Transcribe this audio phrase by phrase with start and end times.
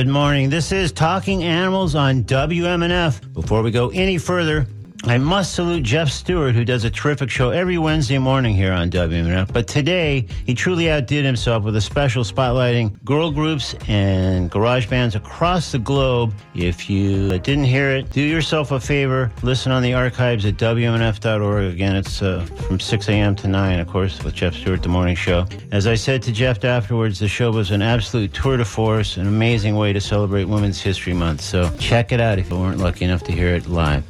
[0.00, 0.48] Good morning.
[0.48, 3.34] This is Talking Animals on WMNF.
[3.34, 4.66] Before we go any further,
[5.10, 8.90] I must salute Jeff Stewart, who does a terrific show every Wednesday morning here on
[8.90, 9.52] WMNF.
[9.52, 15.16] But today, he truly outdid himself with a special spotlighting girl groups and garage bands
[15.16, 16.32] across the globe.
[16.54, 19.32] If you didn't hear it, do yourself a favor.
[19.42, 21.64] Listen on the archives at WMNF.org.
[21.64, 23.34] Again, it's uh, from 6 a.m.
[23.34, 25.44] to 9, of course, with Jeff Stewart, the morning show.
[25.72, 29.26] As I said to Jeff afterwards, the show was an absolute tour de force, an
[29.26, 31.40] amazing way to celebrate Women's History Month.
[31.40, 34.04] So check it out if you weren't lucky enough to hear it live.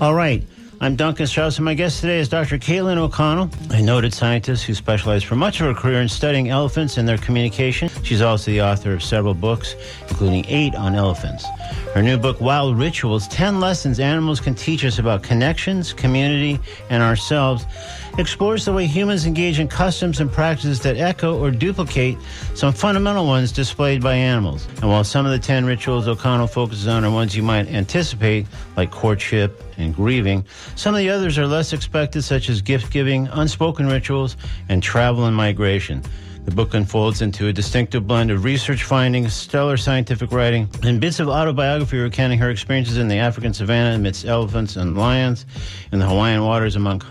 [0.00, 0.37] All right.
[0.80, 2.56] I'm Duncan Strauss, and my guest today is Dr.
[2.56, 6.98] Caitlin O'Connell, a noted scientist who specialized for much of her career in studying elephants
[6.98, 7.88] and their communication.
[8.04, 9.74] She's also the author of several books,
[10.08, 11.44] including eight on elephants.
[11.94, 17.02] Her new book, Wild Rituals 10 Lessons Animals Can Teach Us About Connections, Community, and
[17.02, 17.66] Ourselves,
[18.18, 22.18] explores the way humans engage in customs and practices that echo or duplicate
[22.54, 24.66] some fundamental ones displayed by animals.
[24.82, 28.46] And while some of the 10 rituals O'Connell focuses on are ones you might anticipate,
[28.76, 33.28] like courtship and grieving, some of the others are less expected, such as gift giving,
[33.28, 34.36] unspoken rituals,
[34.68, 36.02] and travel and migration.
[36.44, 41.20] The book unfolds into a distinctive blend of research findings, stellar scientific writing, and bits
[41.20, 45.46] of autobiography recounting her experiences in the African savannah amidst elephants and lions,
[45.92, 47.02] in the Hawaiian waters among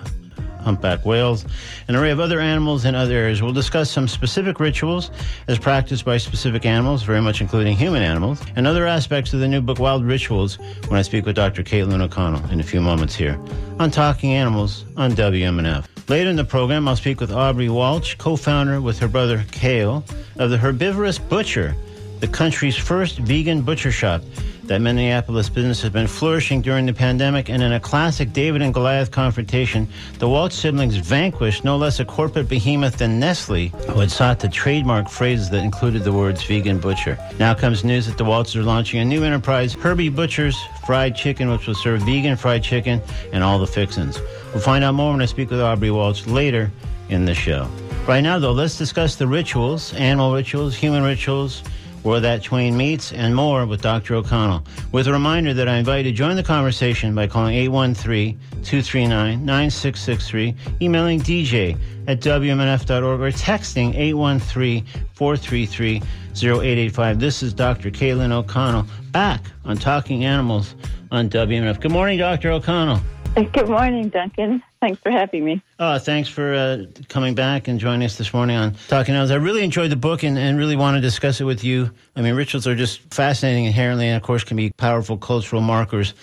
[0.60, 1.46] humpback whales,
[1.88, 3.42] an array of other animals in other areas.
[3.42, 5.12] We'll discuss some specific rituals
[5.48, 9.48] as practiced by specific animals, very much including human animals, and other aspects of the
[9.48, 11.64] new book, Wild Rituals, when I speak with Dr.
[11.64, 13.40] Caitlin O'Connell in a few moments here
[13.80, 15.86] on Talking Animals on WMNF.
[16.10, 20.06] Later in the program, I'll speak with Aubry Walch, co founder with her brother Kale
[20.38, 21.76] of the Herbivorous Butcher,
[22.22, 24.22] the country's first vegan butcher shop.
[24.68, 28.74] That Minneapolis business has been flourishing during the pandemic, and in a classic David and
[28.74, 29.88] Goliath confrontation,
[30.20, 34.50] the Walch siblings vanquished no less a corporate behemoth than Nestle, who had sought to
[34.50, 37.18] trademark phrases that included the words vegan butcher.
[37.40, 41.50] Now comes news that the Walchs are launching a new enterprise, Herbie Butcher's Fried Chicken,
[41.50, 43.02] which will serve vegan fried chicken
[43.32, 44.20] and all the fixins.
[44.54, 46.70] We'll find out more when I speak with Aubry Walch later
[47.08, 47.70] in the show.
[48.06, 51.64] Right now, though, let's discuss the rituals, animal rituals, human rituals,
[52.04, 54.14] where that twain meets, and more with Dr.
[54.16, 54.64] O'Connell.
[54.92, 61.20] With a reminder that I invite you to join the conversation by calling 813-239-9663, emailing
[61.20, 61.78] DJ
[62.08, 63.94] at WMNF.org, or texting
[65.16, 67.20] 813-433-0885.
[67.20, 67.92] This is Dr.
[67.92, 70.74] Caitlin O'Connell, back on Talking Animals
[71.12, 71.80] on WMNF.
[71.82, 72.50] Good morning, Dr.
[72.52, 73.00] O'Connell.
[73.54, 74.64] Good morning, Duncan.
[74.82, 75.62] Thanks for having me.
[75.78, 79.30] Oh, thanks for uh, coming back and joining us this morning on Talking Animals.
[79.30, 81.92] I really enjoyed the book and, and really want to discuss it with you.
[82.16, 86.16] I mean, rituals are just fascinating inherently and, of course, can be powerful cultural markers.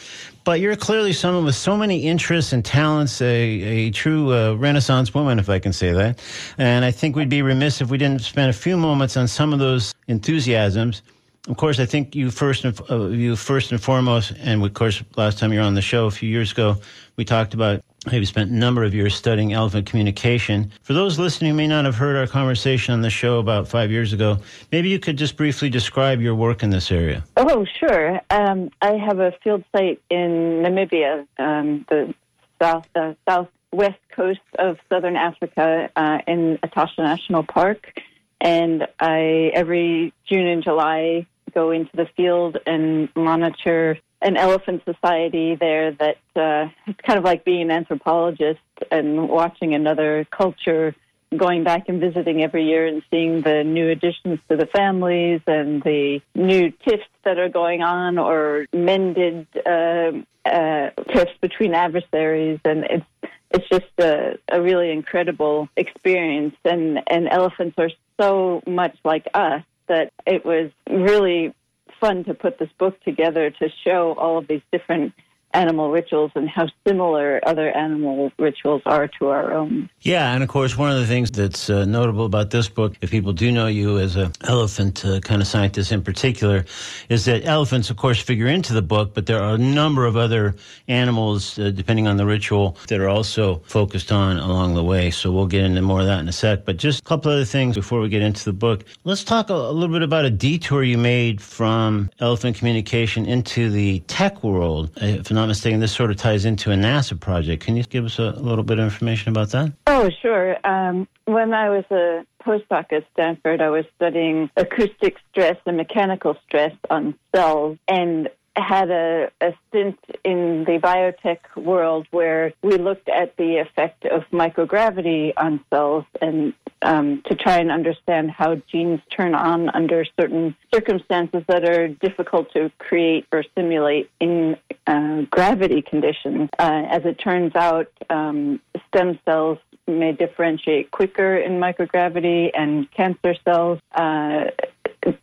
[0.43, 5.15] But you're clearly someone with so many interests and talents, a, a true uh, Renaissance
[5.15, 6.21] woman, if I can say that.
[6.59, 9.53] And I think we'd be remiss if we didn't spend a few moments on some
[9.53, 11.03] of those enthusiasms
[11.49, 15.03] of course, I think you first and uh, you first and foremost, and of course,
[15.17, 16.77] last time you were on the show a few years ago,
[17.17, 20.73] we talked about how you spent a number of years studying elephant communication.
[20.83, 23.91] For those listening who may not have heard our conversation on the show about five
[23.91, 24.39] years ago,
[24.73, 27.23] maybe you could just briefly describe your work in this area.
[27.37, 28.21] Oh, sure.
[28.31, 32.15] Um, I have a field site in Namibia, um, the
[32.61, 37.93] south uh, southwest coast of southern Africa, uh, in Etosha National Park,
[38.41, 45.55] and I every June and July go into the field and monitor an elephant society
[45.55, 48.61] there that uh, it's kind of like being an anthropologist
[48.91, 50.95] and watching another culture
[51.37, 55.83] going back and visiting every year and seeing the new additions to the families and
[55.83, 60.13] the new tiffs that are going on or mended uh,
[60.45, 62.61] uh, tiffs between adversaries.
[62.65, 63.07] And it's
[63.51, 66.57] it's just a, a really incredible experience.
[66.65, 67.91] And and elephants are
[68.21, 71.55] so much like us that it was really
[72.01, 75.13] fun to put this book together to show all of these different
[75.55, 79.89] animal rituals and how similar other animal rituals are to our own.
[80.01, 83.11] Yeah, and of course, one of the things that's uh, notable about this book, if
[83.11, 86.65] people do know you as an elephant uh, kind of scientist in particular,
[87.09, 90.17] is that elephants, of course, figure into the book, but there are a number of
[90.17, 90.55] other
[90.89, 95.11] animals, uh, depending on the ritual, that are also focused on along the way.
[95.11, 96.65] So we'll get into more of that in a sec.
[96.65, 98.85] But just a couple other things before we get into the book.
[99.05, 103.71] Let's talk a, a little bit about a detour you made from elephant communication into
[103.71, 104.91] the tech world.
[104.97, 107.63] If not not mistaken, this sort of ties into a NASA project.
[107.63, 109.73] Can you give us a, little bit of information about that?
[109.87, 110.57] Oh, sure.
[110.67, 116.37] Um, when I was a postdoc at Stanford, I was studying acoustic stress and mechanical
[116.47, 117.79] stress on cells.
[117.89, 124.05] And had a, a, stint in the biotech world where we looked at the effect
[124.05, 130.05] of microgravity on cells and um, to try and understand how genes turn on under
[130.21, 136.51] certain circumstances that are difficult to create or simulate in uh, gravity conditions.
[136.59, 143.35] Uh, as it turns out, um, stem cells may differentiate quicker in microgravity, and cancer
[143.45, 144.45] cells uh,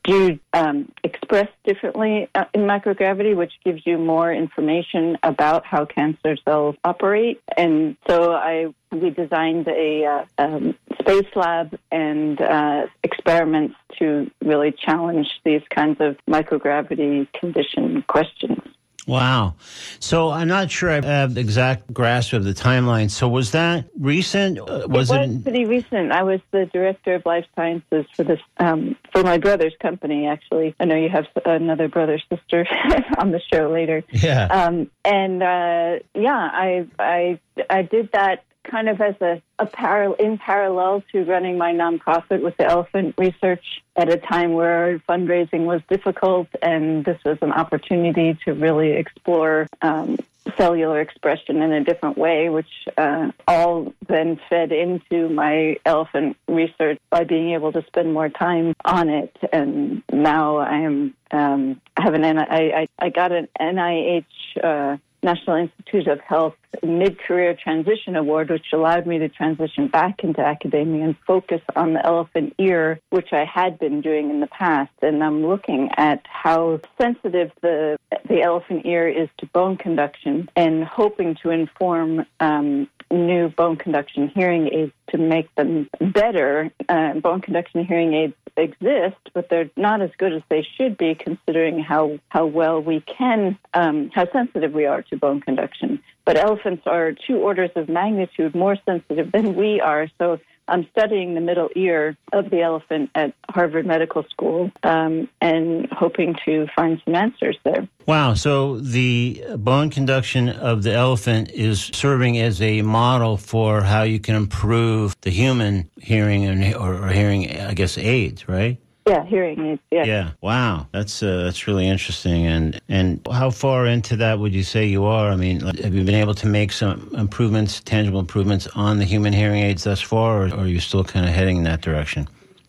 [0.04, 6.36] do um, express differently uh, in microgravity, which gives you more information about how cancer
[6.46, 7.42] cells operate.
[7.58, 14.72] And so I we designed a uh, um, space lab and uh, experiments to really
[14.72, 18.60] challenge these kinds of microgravity condition questions.
[19.08, 19.56] Wow.
[20.00, 23.10] So I'm not sure I have the exact grasp of the timeline.
[23.10, 24.60] So was that recent?
[24.60, 25.44] Uh, was it was it...
[25.44, 26.12] pretty recent.
[26.12, 30.28] I was the director of life sciences for this um, for my brother's company.
[30.28, 32.68] Actually, I know you have another brother sister
[33.18, 34.04] on the show later.
[34.12, 34.46] Yeah.
[34.46, 37.40] Um, and uh, yeah, I I
[37.70, 42.56] I did that kind of as a, a in parallel to running my nonprofit with
[42.58, 48.38] the elephant research at a time where fundraising was difficult, and this was an opportunity
[48.46, 50.18] to really explore um,
[50.58, 57.00] cellular expression in a different way, which uh, all then fed into my elephant research
[57.10, 59.36] by being able to spend more time on it.
[59.52, 64.26] And now I am um, I have an I, I, I got an NIH.
[64.64, 70.24] Uh, National Institute of Health Mid Career Transition Award, which allowed me to transition back
[70.24, 74.48] into academia and focus on the elephant ear, which I had been doing in the
[74.48, 74.92] past.
[75.02, 77.98] And I'm looking at how sensitive the
[78.28, 84.30] the elephant ear is to bone conduction, and hoping to inform um, new bone conduction
[84.30, 86.72] hearing aids to make them better.
[86.88, 91.16] Uh, bone conduction hearing aids exist, but they're not as good as they should be,
[91.16, 96.02] considering how how well we can, um, how sensitive we are to bone conduction.
[96.26, 100.08] But elephants are two orders of magnitude more sensitive than we are.
[100.18, 100.40] So
[100.72, 106.36] I'm studying the middle ear of the elephant at Harvard Medical School um, and hoping
[106.46, 107.88] to find some answers there.
[108.08, 108.36] Wow.
[108.36, 114.20] So the bone conduction of the elephant is serving as a model for how you
[114.20, 118.80] can improve the human hearing and, or, or hearing, I guess, aids, right?
[119.08, 119.82] Yeah, hearing aids.
[119.90, 120.04] Yeah.
[120.06, 120.32] Yeah.
[120.42, 120.88] Wow.
[120.92, 122.46] That's uh, that's really interesting.
[122.46, 125.32] And and how far into that would you say you are?
[125.32, 129.34] I mean, have you been able to make some improvements, tangible improvements on the human
[129.34, 132.28] hearing aids thus far, or, or are you still kind of heading in that direction?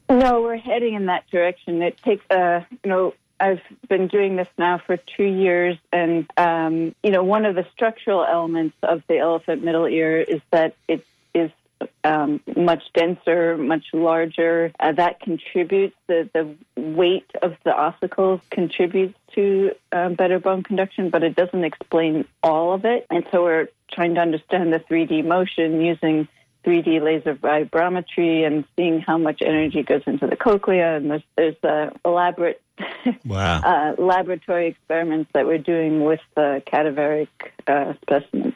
[0.09, 1.83] No, we're heading in that direction.
[1.83, 6.95] It takes, uh, you know, I've been doing this now for two years, and um,
[7.03, 11.05] you know, one of the structural elements of the elephant middle ear is that it
[11.35, 11.51] is
[12.05, 14.73] um, much denser, much larger.
[14.79, 21.11] Uh, that contributes, the, the weight of the ossicles contributes to uh, better bone conduction,
[21.11, 23.07] but it doesn't explain all of it.
[23.11, 26.29] And so we're trying to understand the 3D motion using
[26.65, 30.97] 3D laser vibrometry and seeing how much energy goes into the cochlea.
[30.97, 32.61] And there's, there's uh, elaborate
[33.25, 33.61] wow.
[33.61, 37.29] uh, laboratory experiments that we're doing with the cadaveric
[37.67, 38.55] uh, specimens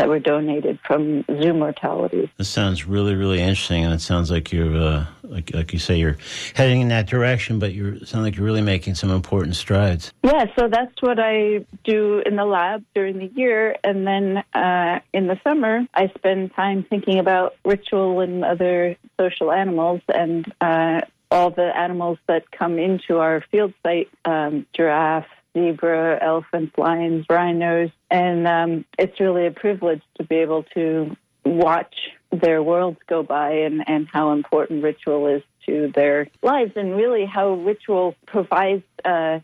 [0.00, 2.30] that were donated from zoo mortality.
[2.38, 5.96] This sounds really, really interesting, and it sounds like you're, uh, like, like you say,
[5.96, 6.16] you're
[6.54, 7.58] heading in that direction.
[7.58, 10.14] But you sound like you're really making some important strides.
[10.22, 15.00] Yeah, so that's what I do in the lab during the year, and then uh,
[15.12, 21.02] in the summer, I spend time thinking about ritual and other social animals, and uh,
[21.30, 27.90] all the animals that come into our field site, um, giraffe zebra, elephants, lions, rhinos,
[28.10, 31.94] and um, it's really a privilege to be able to watch
[32.30, 37.24] their worlds go by and, and how important ritual is to their lives and really
[37.24, 39.40] how ritual provides uh,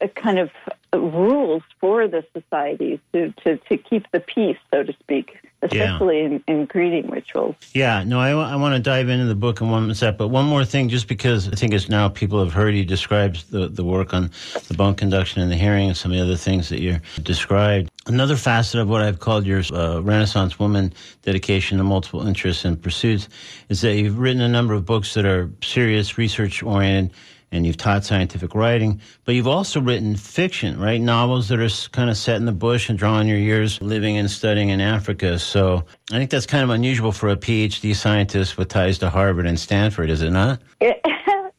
[0.00, 0.50] a kind of
[0.92, 6.24] rules for the society to, to, to keep the peace, so to speak, especially yeah.
[6.24, 7.56] in, in greeting rituals.
[7.72, 10.44] Yeah, no, I, I want to dive into the book in one sec, but one
[10.44, 13.84] more thing, just because I think it's now people have heard you describe the, the
[13.84, 14.30] work on
[14.68, 17.90] the bone conduction and the hearing and some of the other things that you described.
[18.06, 20.92] Another facet of what I've called your uh, Renaissance woman
[21.22, 23.28] dedication to multiple interests and pursuits
[23.70, 27.16] is that you've written a number of books that are serious, research oriented
[27.54, 31.00] and you've taught scientific writing, but you've also written fiction, right?
[31.00, 34.30] Novels that are kind of set in the bush and drawing your years living and
[34.30, 35.38] studying in Africa.
[35.38, 39.46] So I think that's kind of unusual for a PhD scientist with ties to Harvard
[39.46, 40.60] and Stanford, is it not?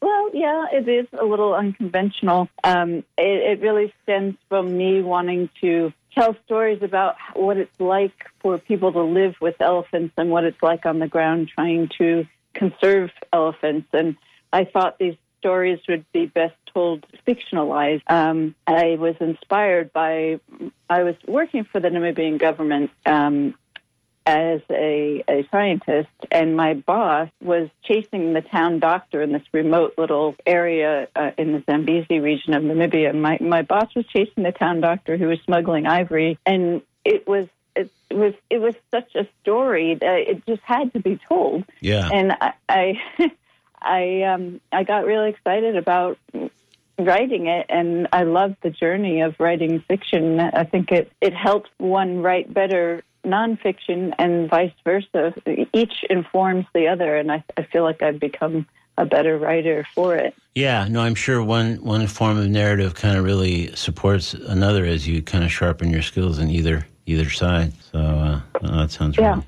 [0.01, 2.47] Well, yeah, it is a little unconventional.
[2.63, 8.13] Um, it, it really stems from me wanting to tell stories about what it's like
[8.39, 12.27] for people to live with elephants and what it's like on the ground trying to
[12.53, 13.87] conserve elephants.
[13.93, 14.15] And
[14.53, 18.01] I thought these stories would be best told fictionalized.
[18.07, 20.39] Um, I was inspired by,
[20.89, 23.53] I was working for the Namibian government um,
[24.25, 29.93] as a, a scientist, and my boss was chasing the town doctor in this remote
[29.99, 33.13] little area uh, in the Zambezi region of Namibia.
[33.13, 37.47] My my boss was chasing the town doctor who was smuggling ivory, and it was
[37.75, 41.63] it was it was such a story that it just had to be told.
[41.79, 43.01] Yeah, and I I,
[43.81, 46.17] I um I got really excited about
[46.97, 50.39] writing it and I love the journey of writing fiction.
[50.39, 55.33] I think it, it helps one write better nonfiction and vice versa.
[55.73, 58.67] Each informs the other, and I, I feel like I've become
[58.97, 60.33] a better writer for it.
[60.53, 65.07] Yeah, no, I'm sure one one form of narrative kind of really supports another as
[65.07, 67.73] you kind of sharpen your skills in either either side.
[67.91, 69.31] So uh, that sounds yeah.
[69.31, 69.45] Really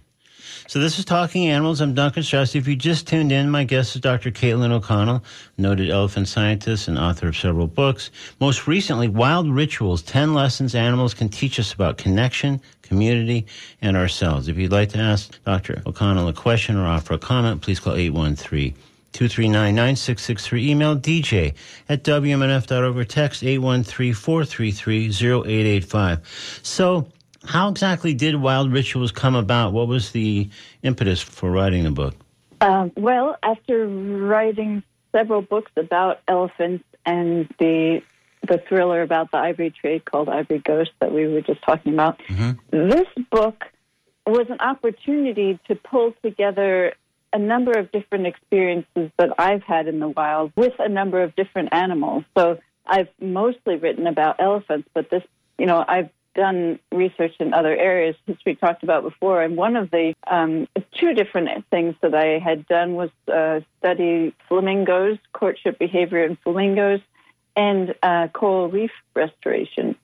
[0.67, 1.79] so this is Talking Animals.
[1.79, 2.53] I'm Duncan Strauss.
[2.53, 4.31] If you just tuned in, my guest is Dr.
[4.31, 5.23] Caitlin O'Connell,
[5.57, 8.11] noted elephant scientist and author of several books.
[8.41, 13.45] Most recently, Wild Rituals, 10 Lessons Animals Can Teach Us About Connection, Community,
[13.81, 14.49] and Ourselves.
[14.49, 15.81] If you'd like to ask Dr.
[15.85, 18.73] O'Connell a question or offer a comment, please call 813
[19.13, 20.69] 239 9663.
[20.69, 21.53] Email dj
[21.87, 26.59] at wmnf.org or text 813 433 0885.
[26.61, 27.07] So,
[27.47, 29.73] how exactly did Wild Rituals come about?
[29.73, 30.49] What was the
[30.83, 32.15] impetus for writing the book?
[32.59, 38.01] Uh, well, after writing several books about elephants and the
[38.47, 42.19] the thriller about the ivory trade called Ivory Ghosts that we were just talking about,
[42.29, 42.51] mm-hmm.
[42.71, 43.65] this book
[44.25, 46.93] was an opportunity to pull together
[47.33, 51.35] a number of different experiences that I've had in the wild with a number of
[51.35, 52.23] different animals.
[52.37, 55.23] So I've mostly written about elephants, but this,
[55.57, 59.41] you know, I've done research in other areas, which we talked about before.
[59.41, 60.67] And one of the um,
[60.97, 67.01] two different things that I had done was uh, study flamingos, courtship behavior in flamingos,
[67.55, 69.95] and uh, coral reef restoration.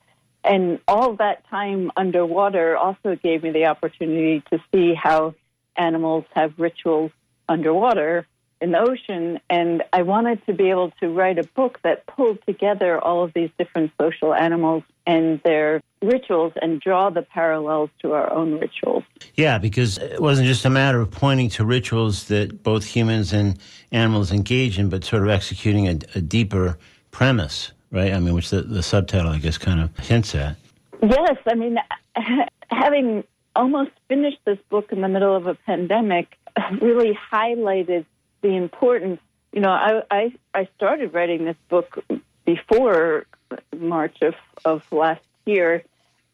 [0.43, 5.35] And all that time underwater also gave me the opportunity to see how
[5.77, 7.11] animals have rituals
[7.47, 8.27] underwater
[8.63, 9.39] in the ocean.
[9.49, 13.33] And I wanted to be able to write a book that pulled together all of
[13.33, 19.03] these different social animals and their rituals and draw the parallels to our own rituals.
[19.35, 23.59] Yeah, because it wasn't just a matter of pointing to rituals that both humans and
[23.91, 26.77] animals engage in, but sort of executing a, a deeper
[27.11, 28.13] premise, right?
[28.13, 30.55] I mean, which the, the subtitle, I guess, kind of hints at.
[31.01, 31.77] Yes, I mean,
[32.69, 36.37] having almost finished this book in the middle of a pandemic
[36.81, 38.05] really highlighted
[38.43, 39.19] the importance.
[39.51, 42.03] You know, I, I, I started writing this book
[42.45, 43.25] before
[43.75, 45.83] March of, of last year,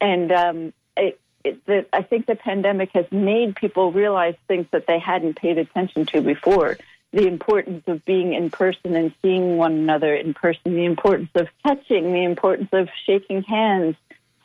[0.01, 4.88] and um, it, it, the, I think the pandemic has made people realize things that
[4.88, 6.78] they hadn't paid attention to before.
[7.12, 11.48] The importance of being in person and seeing one another in person, the importance of
[11.66, 13.96] touching, the importance of shaking hands,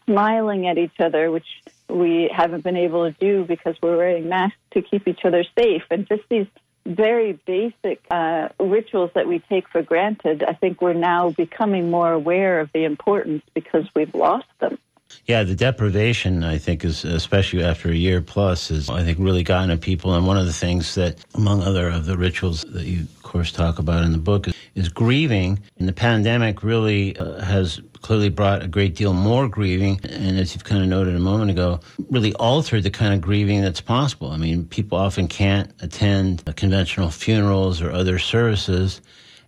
[0.07, 1.47] smiling at each other, which
[1.89, 5.83] we haven't been able to do because we're wearing masks to keep each other safe,
[5.91, 6.47] and just these
[6.87, 12.13] very basic uh, rituals that we take for granted, I think we're now becoming more
[12.13, 14.79] aware of the importance because we've lost them.
[15.27, 19.43] Yeah, the deprivation, I think, is especially after a year plus, is I think really
[19.43, 20.15] gotten to people.
[20.15, 23.51] And one of the things that, among other of the rituals that you, of course,
[23.53, 25.59] talk about in the book, is, is grieving.
[25.79, 29.99] And the pandemic really uh, has clearly brought a great deal more grieving.
[30.05, 31.81] And as you've kind of noted a moment ago,
[32.11, 34.31] really altered the kind of grieving that's possible.
[34.31, 39.01] I mean, people often can't attend conventional funerals or other services.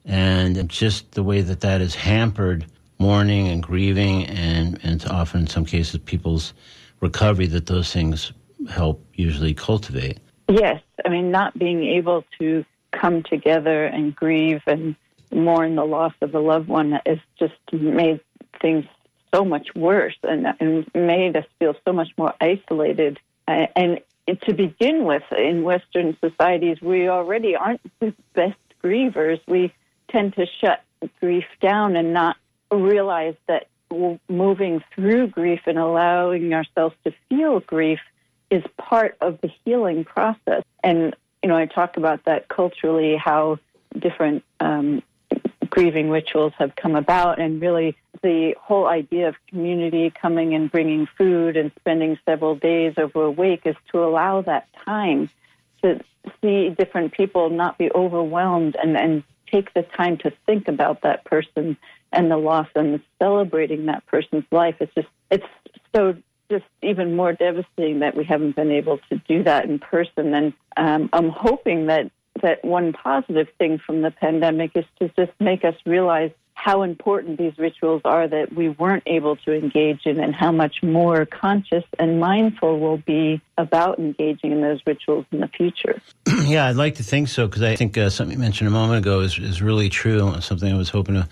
[0.07, 2.65] And just the way that that is hampered
[2.99, 6.55] mourning and grieving, and, and often in some cases people's
[7.01, 8.33] recovery that those things
[8.71, 10.19] help usually cultivate.
[10.49, 14.97] Yes, I mean, not being able to come together and grieve and
[15.33, 18.21] mourn the loss of a loved one has just made
[18.63, 18.85] things
[19.35, 23.19] so much worse and, and made us feel so much more isolated.
[23.49, 24.01] Uh, and
[24.43, 29.41] to begin with, in Western societies, we already aren't the best grievers.
[29.47, 29.73] We
[30.11, 30.83] tend to shut
[31.21, 32.37] grief down and not
[32.71, 33.69] realize that
[34.29, 38.01] moving through grief and allowing ourselves to feel grief
[38.51, 40.63] is part of the healing process.
[40.83, 43.59] And, you know, I talk about that culturally, how
[43.99, 45.03] different um,
[45.69, 51.07] grieving rituals have come about, and really the whole idea of community coming and bringing
[51.19, 55.29] food and spending several days over a wake is to allow that time
[55.83, 56.01] to
[56.41, 61.25] see different people not be overwhelmed and, and take the time to think about that
[61.25, 61.77] person
[62.17, 64.77] and the loss and celebrating that person's life.
[64.81, 65.47] It's just, it's
[65.95, 66.17] so
[66.51, 70.35] just even more devastating that we haven't been able to do that in person.
[70.35, 72.11] And um, I'm hoping that
[72.43, 77.39] that one positive thing from the pandemic is to just make us realize how important
[77.39, 81.85] these rituals are that we weren't able to engage in and how much more conscious
[81.99, 86.01] and mindful we'll be about engaging in those rituals in the future.
[86.45, 88.99] yeah, I'd like to think so because I think uh, something you mentioned a moment
[88.99, 90.41] ago is, is really true.
[90.41, 91.29] Something I was hoping to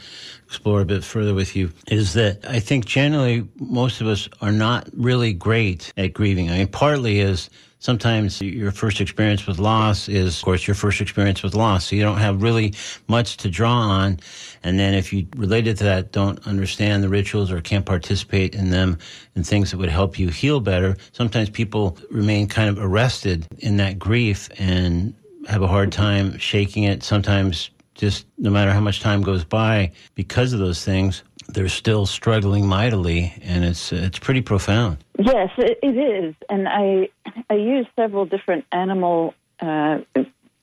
[0.47, 4.53] explore a bit further with you is that I think generally most of us are
[4.53, 6.51] not really great at grieving.
[6.51, 7.49] I mean, partly is
[7.85, 11.85] sometimes your first experience with loss is, of course, your first experience with loss.
[11.85, 12.73] So you don't have really
[13.09, 14.21] much to draw on.
[14.63, 18.71] And then if you related to that don't understand the rituals or can't participate in
[18.71, 18.97] them
[19.35, 23.77] and things that would help you heal better, sometimes people remain kind of arrested in
[23.77, 25.15] that grief and
[25.47, 27.03] have a hard time shaking it.
[27.03, 32.07] Sometimes just no matter how much time goes by because of those things, they're still
[32.07, 35.04] struggling mightily, and it's it's pretty profound.
[35.19, 37.09] Yes, it, is, and I
[37.49, 39.99] I use several different animal uh,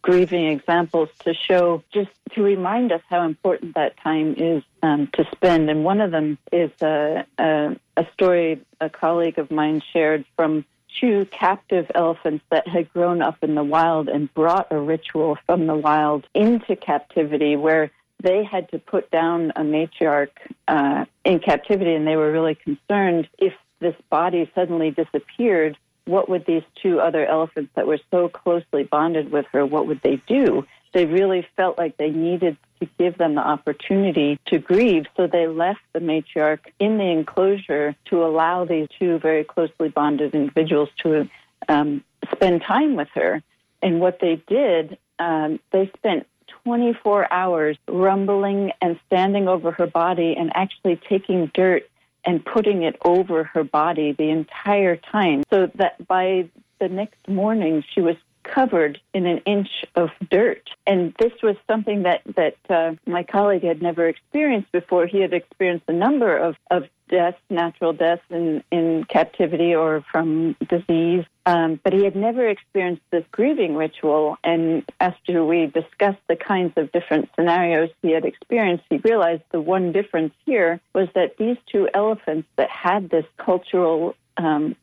[0.01, 5.25] grieving examples to show just to remind us how important that time is um, to
[5.31, 5.69] spend.
[5.69, 10.65] And one of them is a, a, a story a colleague of mine shared from
[10.99, 15.67] two captive elephants that had grown up in the wild and brought a ritual from
[15.67, 17.91] the wild into captivity where
[18.21, 20.29] they had to put down a matriarch
[20.67, 25.77] uh, in captivity, and they were really concerned if this body suddenly disappeared.
[26.05, 29.65] What would these two other elephants that were so closely bonded with her?
[29.65, 30.65] What would they do?
[30.93, 35.47] They really felt like they needed to give them the opportunity to grieve, so they
[35.47, 41.29] left the matriarch in the enclosure to allow these two very closely bonded individuals to
[41.69, 43.41] um, spend time with her.
[43.81, 46.27] And what they did, um, they spent
[46.63, 51.83] 24 hours rumbling and standing over her body and actually taking dirt
[52.25, 57.83] and putting it over her body the entire time so that by the next morning
[57.93, 60.69] she was covered in an inch of dirt.
[60.87, 65.05] And this was something that, that uh, my colleague had never experienced before.
[65.05, 70.55] He had experienced a number of, of deaths, natural deaths in, in captivity or from
[70.67, 71.25] disease.
[71.45, 74.37] Um, but he had never experienced this grieving ritual.
[74.43, 79.61] And after we discussed the kinds of different scenarios he had experienced, he realized the
[79.61, 84.75] one difference here was that these two elephants that had this cultural um,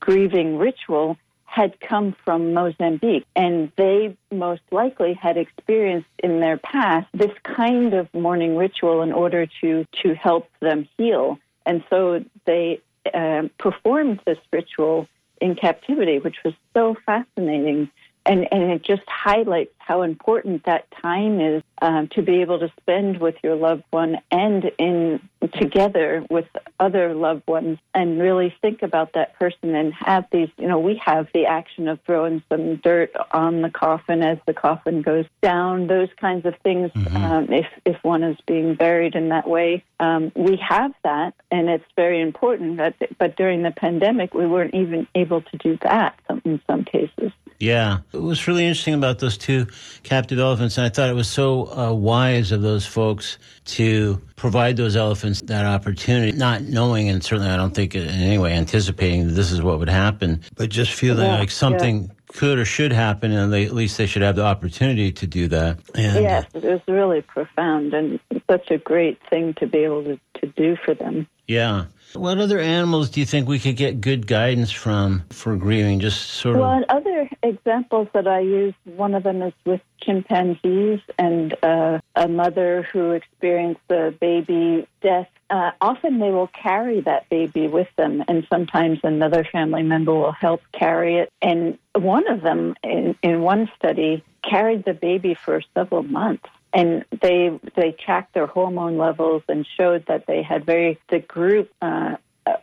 [0.00, 1.16] grieving ritual
[1.50, 7.92] had come from Mozambique, and they most likely had experienced in their past this kind
[7.92, 11.38] of mourning ritual in order to to help them heal.
[11.66, 12.80] And so they
[13.12, 15.08] uh, performed this ritual
[15.40, 17.90] in captivity, which was so fascinating.
[18.26, 22.70] And and it just highlights how important that time is um, to be able to
[22.80, 25.20] spend with your loved one and in
[25.58, 26.46] together with
[26.78, 31.00] other loved ones and really think about that person and have these you know we
[31.04, 35.88] have the action of throwing some dirt on the coffin as the coffin goes down
[35.88, 37.16] those kinds of things mm-hmm.
[37.16, 39.82] um, if if one is being buried in that way.
[39.98, 44.74] Um, we have that and it's very important but, but during the pandemic we weren't
[44.74, 47.32] even able to do that in some cases.
[47.58, 49.66] Yeah, it was really interesting about those two
[50.02, 54.76] captive elephants, and I thought it was so uh, wise of those folks to provide
[54.76, 59.26] those elephants that opportunity, not knowing, and certainly I don't think in any way anticipating
[59.26, 62.02] that this is what would happen, but just feeling yeah, like something.
[62.02, 62.14] Yeah.
[62.32, 65.48] Could or should happen, and they, at least they should have the opportunity to do
[65.48, 65.80] that.
[65.96, 70.20] And, yes, it was really profound and such a great thing to be able to,
[70.34, 71.26] to do for them.
[71.48, 71.86] Yeah.
[72.14, 76.00] What other animals do you think we could get good guidance from for grieving?
[76.00, 76.62] Just sort of.
[76.62, 82.26] Well, other examples that I use, one of them is with chimpanzees and uh, a
[82.26, 85.28] mother who experienced a baby death.
[85.50, 90.32] Uh, often they will carry that baby with them, and sometimes another family member will
[90.32, 91.32] help carry it.
[91.42, 97.04] And one of them, in, in one study, carried the baby for several months and
[97.22, 102.16] they they tracked their hormone levels and showed that they had very the group uh,
[102.46, 102.56] uh,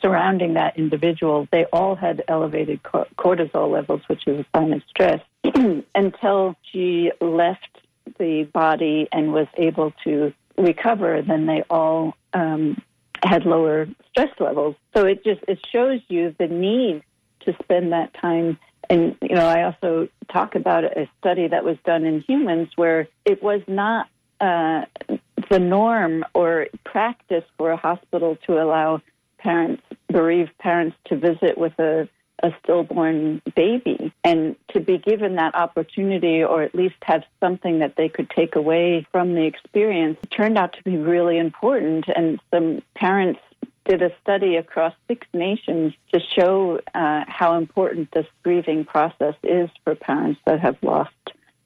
[0.00, 5.20] surrounding that individual they all had elevated cortisol levels which is a sign of stress
[5.94, 7.78] until she left
[8.18, 12.80] the body and was able to recover then they all um,
[13.22, 14.76] had lower stress levels.
[14.96, 17.02] So it just it shows you the need
[17.40, 18.58] to spend that time
[18.90, 23.08] and, you know, I also talk about a study that was done in humans where
[23.24, 24.08] it was not
[24.40, 24.82] uh,
[25.50, 29.02] the norm or practice for a hospital to allow
[29.38, 32.08] parents, bereaved parents, to visit with a,
[32.42, 37.96] a stillborn baby and to be given that opportunity or at least have something that
[37.96, 42.06] they could take away from the experience turned out to be really important.
[42.14, 43.40] And some parents
[43.88, 49.70] did a study across six nations to show uh, how important this grieving process is
[49.82, 51.10] for parents that have lost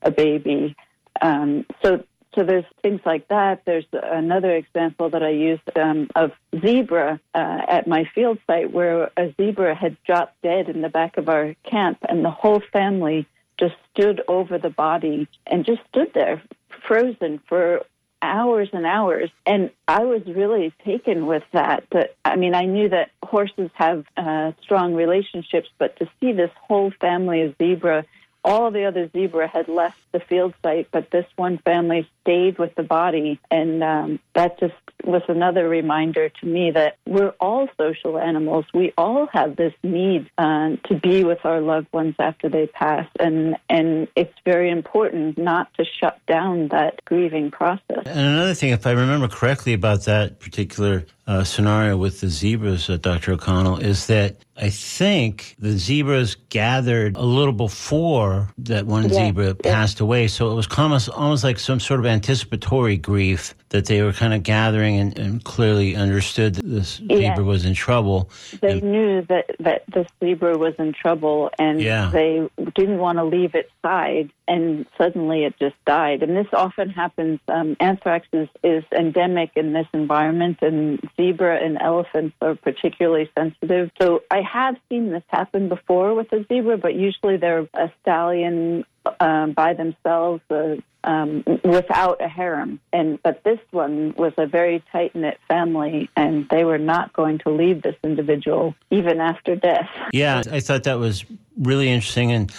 [0.03, 0.77] a baby.
[1.21, 2.05] Um, so,
[2.35, 3.65] so there's things like that.
[3.65, 6.31] There's another example that I used um, of
[6.61, 11.17] zebra uh, at my field site where a zebra had dropped dead in the back
[11.17, 13.27] of our camp, and the whole family
[13.59, 16.41] just stood over the body and just stood there
[16.87, 17.83] frozen for
[18.23, 19.31] hours and hours.
[19.45, 21.85] And I was really taken with that.
[21.91, 26.51] But I mean, I knew that horses have uh, strong relationships, but to see this
[26.67, 28.05] whole family of zebra
[28.45, 32.75] all the other zebra had left the field site, but this one family stayed with
[32.75, 33.39] the body.
[33.51, 38.65] And um, that just was another reminder to me that we're all social animals.
[38.73, 43.07] We all have this need uh, to be with our loved ones after they pass.
[43.19, 48.03] And, and it's very important not to shut down that grieving process.
[48.07, 52.91] And another thing, if I remember correctly about that particular uh, scenario with the zebras,
[52.91, 53.33] uh, Dr.
[53.33, 59.47] O'Connell, is that I think the zebras gathered a little before that one yeah, zebra
[59.47, 59.73] yeah.
[59.73, 60.29] passed away.
[60.29, 64.35] So it was almost, almost like some sort of anticipatory grief that they were kind
[64.35, 67.35] of gathering and, and clearly understood that this yeah.
[67.35, 68.31] zebra was in trouble.
[68.61, 73.25] They and, knew that, that this zebra was in trouble and they didn't want to
[73.25, 76.23] leave its side and suddenly it just died.
[76.23, 77.41] And this often happens.
[77.49, 83.91] Um, anthrax is, is endemic in this environment, and zebra and elephants are particularly sensitive.
[84.01, 88.85] So I have seen this happen before with a zebra, but usually they're a stallion
[89.21, 92.81] um, by themselves uh, um, without a harem.
[92.93, 97.39] And but this one was a very tight knit family, and they were not going
[97.41, 99.89] to leave this individual even after death.
[100.13, 101.25] Yeah, I thought that was
[101.59, 102.55] really interesting, and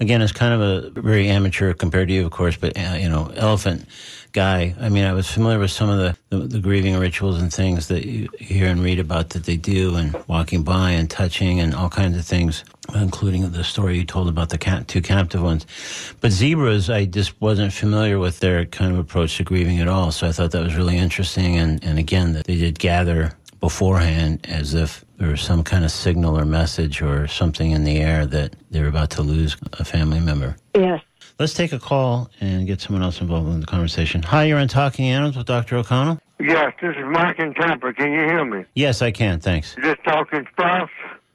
[0.00, 3.08] again, it's kind of a very amateur compared to you, of course, but uh, you
[3.08, 3.86] know, elephant
[4.36, 4.74] guy.
[4.78, 7.88] I mean, I was familiar with some of the, the, the, grieving rituals and things
[7.88, 11.74] that you hear and read about that they do, and walking by and touching and
[11.74, 12.62] all kinds of things,
[12.94, 15.64] including the story you told about the cat, two captive ones.
[16.20, 20.12] But zebras, I just wasn't familiar with their kind of approach to grieving at all.
[20.12, 21.56] So I thought that was really interesting.
[21.56, 25.90] And, and again, that they did gather beforehand as if there was some kind of
[25.90, 29.84] signal or message or something in the air that they were about to lose a
[29.84, 30.56] family member.
[30.74, 31.00] Yes.
[31.38, 34.22] Let's take a call and get someone else involved in the conversation.
[34.22, 35.76] Hi, you're on Talking Animals with Dr.
[35.76, 36.18] O'Connell.
[36.40, 37.92] Yes, this is Mike in Tampa.
[37.92, 38.64] Can you hear me?
[38.74, 39.38] Yes, I can.
[39.38, 39.76] Thanks.
[39.76, 40.88] Is this Talking Spouse?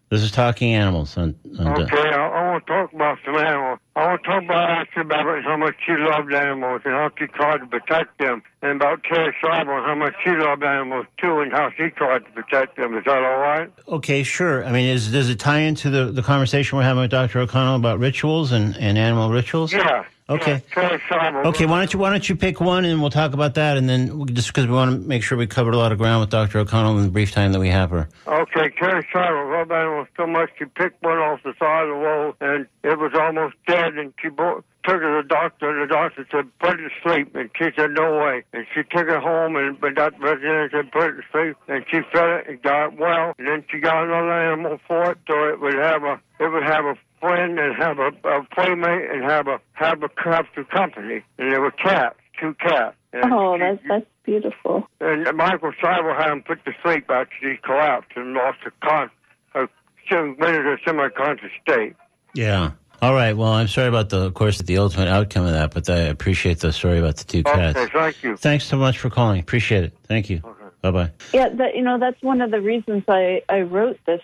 [0.10, 1.16] This is Talking Animals.
[1.18, 3.80] On, on okay, I, want to talk about some animals.
[3.96, 7.60] I want to talk about about how much she loved animals and how she tried
[7.60, 11.52] to protect them, and about Terry Schreiber and how much she loved animals too, and
[11.52, 12.98] how she tried to protect them.
[12.98, 13.72] Is that all right?
[13.88, 14.66] Okay, sure.
[14.66, 17.40] I mean, is, does it tie into the, the conversation we're having with Dr.
[17.40, 19.74] O'Connell about rituals and, and animal rituals?
[19.74, 20.06] Yeah.
[20.32, 20.63] Okay.
[20.76, 21.65] Okay.
[21.65, 24.17] Why don't you Why don't you pick one and we'll talk about that, and then
[24.17, 26.30] we'll, just because we want to make sure we covered a lot of ground with
[26.30, 26.60] Dr.
[26.60, 28.10] O'Connell in the brief time that we have her.
[28.28, 28.70] Okay.
[28.78, 32.34] Terry Schreiber rubbed animals so much she picked one off the side of the wall
[32.39, 35.94] and it was almost dead, and she brought, took it to the doctor, and the
[35.94, 37.36] doctor said, put it to sleep.
[37.36, 38.44] And she said, no way.
[38.54, 41.58] And she took it home, and but that resident said, put it to sleep.
[41.67, 43.34] And she fed it and got it well.
[43.38, 46.63] And then she got another animal for it, so it would have a, it would
[46.63, 51.24] have a friend and have a, a playmate and have a have a captive company.
[51.38, 52.98] And there were cats, two cats.
[53.14, 54.88] And oh, she, that's that's beautiful.
[55.00, 59.10] And Michael Seibel had him put to sleep after he collapsed and lost a con,
[59.56, 59.68] uh,
[60.12, 61.96] a, went into a semi-conscious state.
[62.34, 62.72] Yeah.
[63.02, 63.36] All right.
[63.36, 66.60] Well, I'm sorry about the, of course, the ultimate outcome of that, but I appreciate
[66.60, 67.78] the story about the two cats.
[67.78, 68.38] Okay, thank you.
[68.38, 69.40] Thanks so much for calling.
[69.40, 69.94] Appreciate it.
[70.04, 70.42] Thank you.
[70.46, 70.61] Okay.
[70.82, 71.12] Bye bye.
[71.34, 74.22] Yeah, that, you know that's one of the reasons I, I wrote this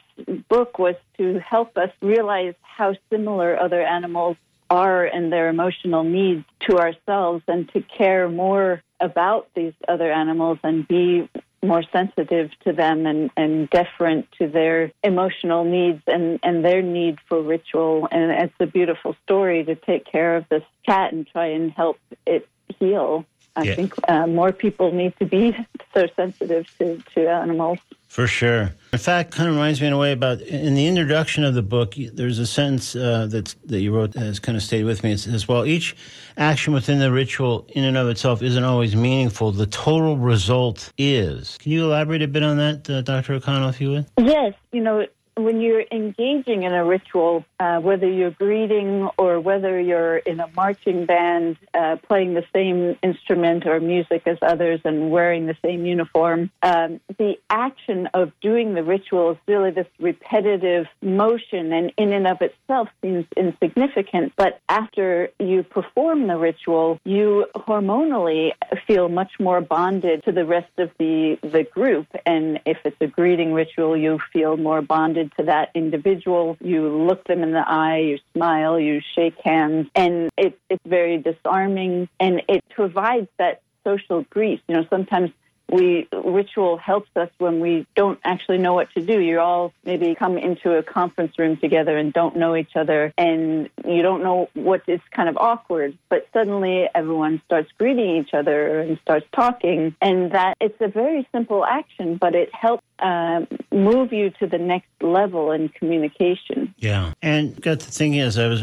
[0.50, 4.38] book was to help us realize how similar other animals
[4.70, 10.58] are and their emotional needs to ourselves, and to care more about these other animals
[10.64, 11.30] and be
[11.64, 17.18] more sensitive to them and, and deferent to their emotional needs and, and their need
[17.28, 18.08] for ritual.
[18.12, 21.98] And it's a beautiful story to take care of this cat and try and help
[22.26, 22.48] it
[22.80, 23.26] heal.
[23.58, 23.76] I yeah.
[23.76, 25.58] think uh, more people need to be
[25.94, 27.80] so sensitive to, to animals.
[28.08, 28.72] For sure.
[28.94, 31.64] In fact, kind of reminds me in a way about in the introduction of the
[31.64, 31.96] book.
[31.98, 35.12] There's a sentence uh, that that you wrote that has kind of stayed with me.
[35.12, 35.96] It says, "While each
[36.38, 41.58] action within the ritual, in and of itself, isn't always meaningful, the total result is."
[41.58, 43.34] Can you elaborate a bit on that, uh, Dr.
[43.34, 44.06] O'Connell, if you would?
[44.18, 44.54] Yes.
[44.72, 45.06] You know,
[45.38, 50.48] when you're engaging in a ritual, uh, whether you're greeting or whether you're in a
[50.56, 55.86] marching band uh, playing the same instrument or music as others and wearing the same
[55.86, 62.14] uniform, um, the action of doing the ritual is really this repetitive motion and in
[62.14, 64.34] and of itself seems insignificant.
[64.36, 68.52] But after you perform the ritual, you hormonally
[68.88, 72.08] feel much more bonded to the rest of the, the group.
[72.26, 76.58] And if it's a greeting ritual, you feel more bonded to that individual.
[76.60, 81.18] You look them in the eye, you smile, you shake hands, and it, it's very
[81.18, 84.60] disarming and it provides that social grease.
[84.68, 85.32] You know, sometimes
[85.72, 89.20] we ritual helps us when we don't actually know what to do.
[89.20, 93.70] You all maybe come into a conference room together and don't know each other, and
[93.86, 95.98] you don't know what is kind of awkward.
[96.10, 101.28] But suddenly, everyone starts greeting each other and starts talking, and that it's a very
[101.34, 106.74] simple action, but it helps uh, move you to the next level in communication.
[106.78, 108.62] Yeah, and got the thing is, I was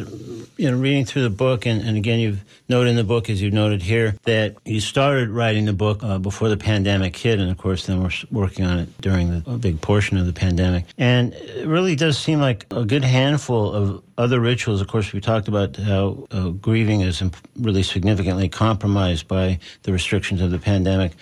[0.56, 3.42] you know reading through the book, and, and again, you've noted in the book, as
[3.42, 7.50] you've noted here, that you started writing the book uh, before the pandemic hit, and
[7.50, 10.84] of course, then we're working on it during the a big portion of the pandemic,
[10.98, 15.20] and it really does seem like a good handful of other rituals, of course, we
[15.20, 17.22] talked about how uh, grieving is
[17.58, 21.12] really significantly compromised by the restrictions of the pandemic,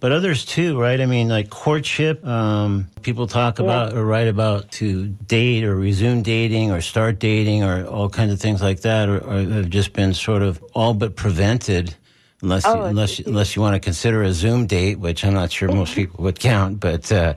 [0.00, 1.00] but others too, right?
[1.00, 2.24] I mean, like courtship.
[2.26, 3.64] Um, people talk yeah.
[3.64, 8.32] about or write about to date or resume dating or start dating or all kinds
[8.32, 11.94] of things like that, or, or have just been sort of all but prevented
[12.42, 15.50] unless oh, you, unless unless you want to consider a Zoom date, which I'm not
[15.50, 16.80] sure most people would count.
[16.80, 17.34] But uh,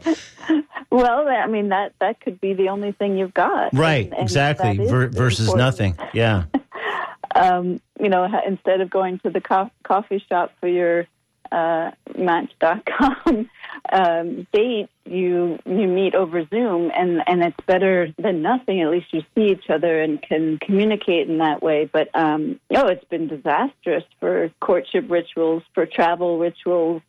[0.89, 4.05] well, I mean that that could be the only thing you've got, right?
[4.05, 5.57] And, and exactly, Ver- versus important.
[5.57, 5.97] nothing.
[6.13, 6.45] Yeah.
[7.35, 11.07] um, you know, instead of going to the co- coffee shop for your
[11.55, 13.49] uh, Match.com
[13.91, 18.81] um, date, you you meet over Zoom, and and it's better than nothing.
[18.81, 21.89] At least you see each other and can communicate in that way.
[21.91, 27.01] But um, oh, it's been disastrous for courtship rituals, for travel rituals.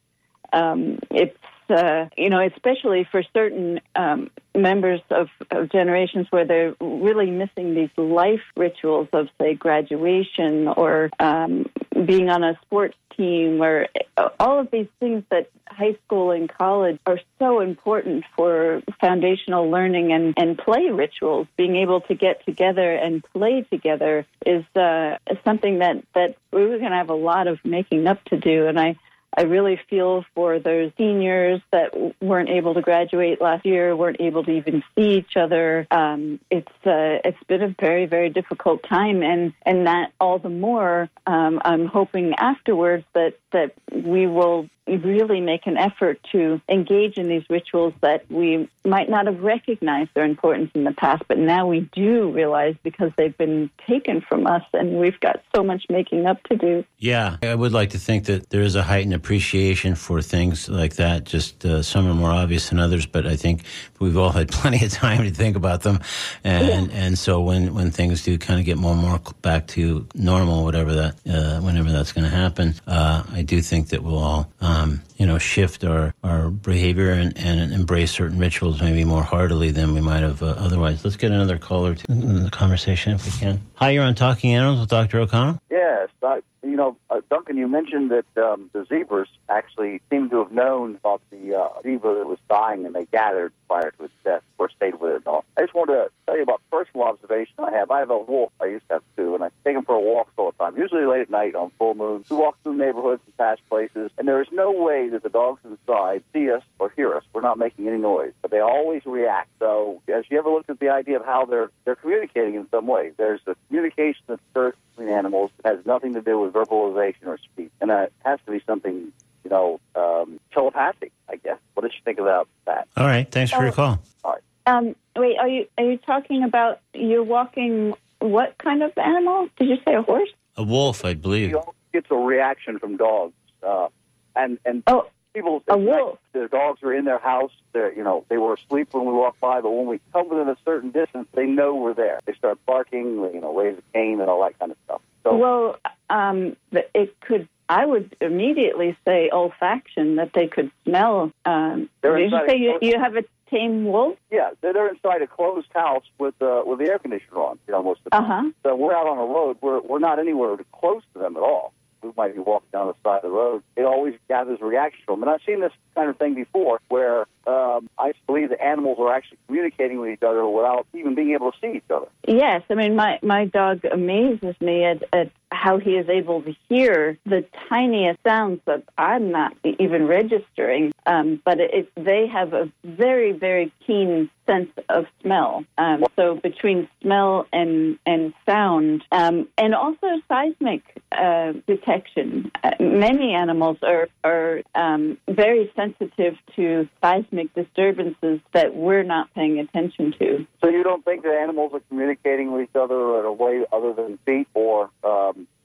[0.52, 1.37] Um, it's
[1.70, 7.74] uh, you know, especially for certain um, members of, of, generations where they're really missing
[7.74, 11.66] these life rituals of, say, graduation or um,
[12.05, 16.48] being on a sports team, or uh, all of these things that high school and
[16.48, 21.46] college are so important for foundational learning and, and play rituals.
[21.57, 26.79] Being able to get together and play together is uh, something that, that we were
[26.79, 28.66] going to have a lot of making up to do.
[28.66, 28.96] And I,
[29.37, 34.44] I really feel for those seniors that weren't able to graduate last year, weren't able
[34.44, 35.87] to even see each other.
[35.90, 40.49] Um, it's uh, it's been a very very difficult time, and and that all the
[40.49, 41.09] more.
[41.27, 47.29] Um, I'm hoping afterwards that that we will really make an effort to engage in
[47.29, 51.66] these rituals that we might not have recognized their importance in the past, but now
[51.66, 56.27] we do realize because they've been taken from us and we've got so much making
[56.27, 56.85] up to do.
[56.99, 60.95] Yeah, I would like to think that there is a heightened appreciation for things like
[60.95, 61.25] that.
[61.25, 63.65] Just uh, some are more obvious than others, but I think
[63.99, 65.99] we've all had plenty of time to think about them.
[66.45, 66.97] And, yeah.
[66.97, 70.62] and so when, when things do kind of get more and more back to normal,
[70.62, 74.49] whatever that, uh, whenever that's going to happen, uh, I do think that we'll all,
[74.61, 79.73] um, you know, shift our, our behavior and, and embrace certain rituals maybe more heartily
[79.73, 81.05] than we might have uh, otherwise.
[81.05, 83.61] Let's get another caller to the conversation if we can.
[83.75, 85.19] Hi, you're on Talking Animals with Dr.
[85.19, 85.61] O'Connell.
[85.69, 86.43] Yes, I,
[86.77, 90.97] you know, uh, Duncan, you mentioned that um, the zebras actually seem to have known
[90.97, 94.69] about the uh, zebra that was dying, and they gathered prior to its death, or
[94.69, 95.45] stayed with it and all.
[95.57, 97.91] I just wanted to tell you about personal observation I have.
[97.91, 98.53] I have a wolf.
[98.61, 100.77] I used to have two, and I take him for a walk all the time,
[100.77, 102.27] usually late at night on full moon.
[102.29, 105.62] We walk through neighborhoods and past places, and there is no way that the dogs
[105.65, 107.25] inside see us or hear us.
[107.33, 109.49] We're not making any noise, but they always react.
[109.61, 112.87] So, as you ever looked at the idea of how they're they're communicating in some
[112.87, 117.38] way, there's a communication that occurs between animals has nothing to do with verbalization or
[117.38, 119.12] speech, and it has to be something
[119.44, 121.12] you know um, telepathic.
[121.29, 121.59] I guess.
[121.74, 122.88] What did you think about that?
[122.96, 123.31] All right.
[123.31, 124.00] Thanks for your call.
[124.24, 124.42] All right.
[124.66, 129.48] Um, wait, are you are you talking about you're walking what kind of animal?
[129.59, 130.31] Did you say a horse?
[130.57, 131.50] A wolf, I believe.
[131.50, 133.88] You gets a reaction from dogs, uh,
[134.35, 136.18] and and oh, people a wolf.
[136.33, 137.52] Their dogs are in their house.
[137.72, 140.48] They're you know they were asleep when we walked by, but when we come within
[140.48, 142.20] a certain distance, they know we're there.
[142.26, 145.00] They start barking, you know, raise a Cain and all that kind of stuff.
[145.27, 145.77] So, well,
[146.09, 151.33] um, it could I would immediately say olfaction that they could smell.
[151.45, 154.17] Um, did you say you, you have a tame wolf?
[154.31, 157.59] Yeah, they're inside a closed house with uh, with the air conditioner on.
[157.67, 158.25] You know, most of the time.
[158.25, 158.51] Uh-huh.
[158.62, 159.57] So we're out on the road.
[159.61, 161.73] We're we're not anywhere close to them at all.
[162.07, 163.62] We might be walking down the side of the road.
[163.77, 165.29] It always gathers reaction from them.
[165.29, 169.12] And I've seen this kind of thing before, where um, I believe the animals are
[169.12, 172.07] actually communicating with each other without even being able to see each other.
[172.27, 176.55] Yes, I mean my my dog amazes me at, at how he is able to
[176.69, 180.92] hear the tiniest sounds that I'm not even registering.
[181.07, 185.64] Um, but it, they have a very, very keen sense of smell.
[185.79, 192.51] Um, so between smell and and sound, um, and also seismic uh, detection.
[192.62, 199.59] Uh, many animals are are um, very sensitive to seismic disturbances that we're not paying
[199.59, 200.47] attention to.
[200.62, 203.92] So you don't think that animals are communicating with each other in a way other
[203.92, 204.90] than feet or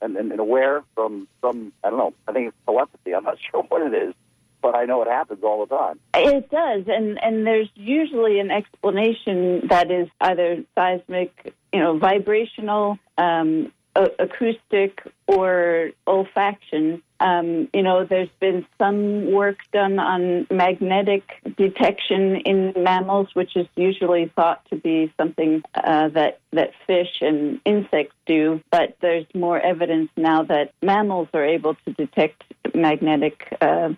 [0.01, 2.13] and, and, and aware from some I don't know.
[2.27, 3.13] I think it's telepathy.
[3.13, 4.13] I'm not sure what it is
[4.61, 5.99] but I know it happens all the time.
[6.13, 12.99] It does, and and there's usually an explanation that is either seismic, you know, vibrational,
[13.17, 17.01] um, acoustic, or olfaction.
[17.19, 21.23] Um, you know, there's been some work done on magnetic
[21.58, 27.60] detection in mammals, which is usually thought to be something uh, that that fish and
[27.65, 28.62] insects do.
[28.71, 33.89] But there's more evidence now that mammals are able to detect magnetic uh,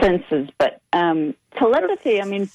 [0.00, 0.48] senses.
[0.58, 2.48] But um, telepathy, I mean,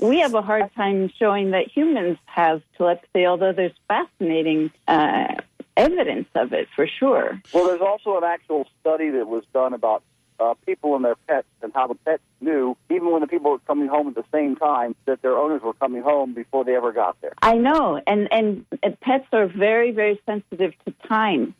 [0.00, 5.36] we have a hard time showing that humans have telepathy, although there's fascinating uh,
[5.76, 7.40] evidence of it for sure.
[7.52, 10.02] Well, there's also an actual study that was done about
[10.38, 13.58] uh, people and their pets and how the pets knew, even when the people were
[13.60, 16.92] coming home at the same time, that their owners were coming home before they ever
[16.92, 17.34] got there.
[17.42, 18.64] I know, and and
[19.00, 21.54] pets are very very sensitive to time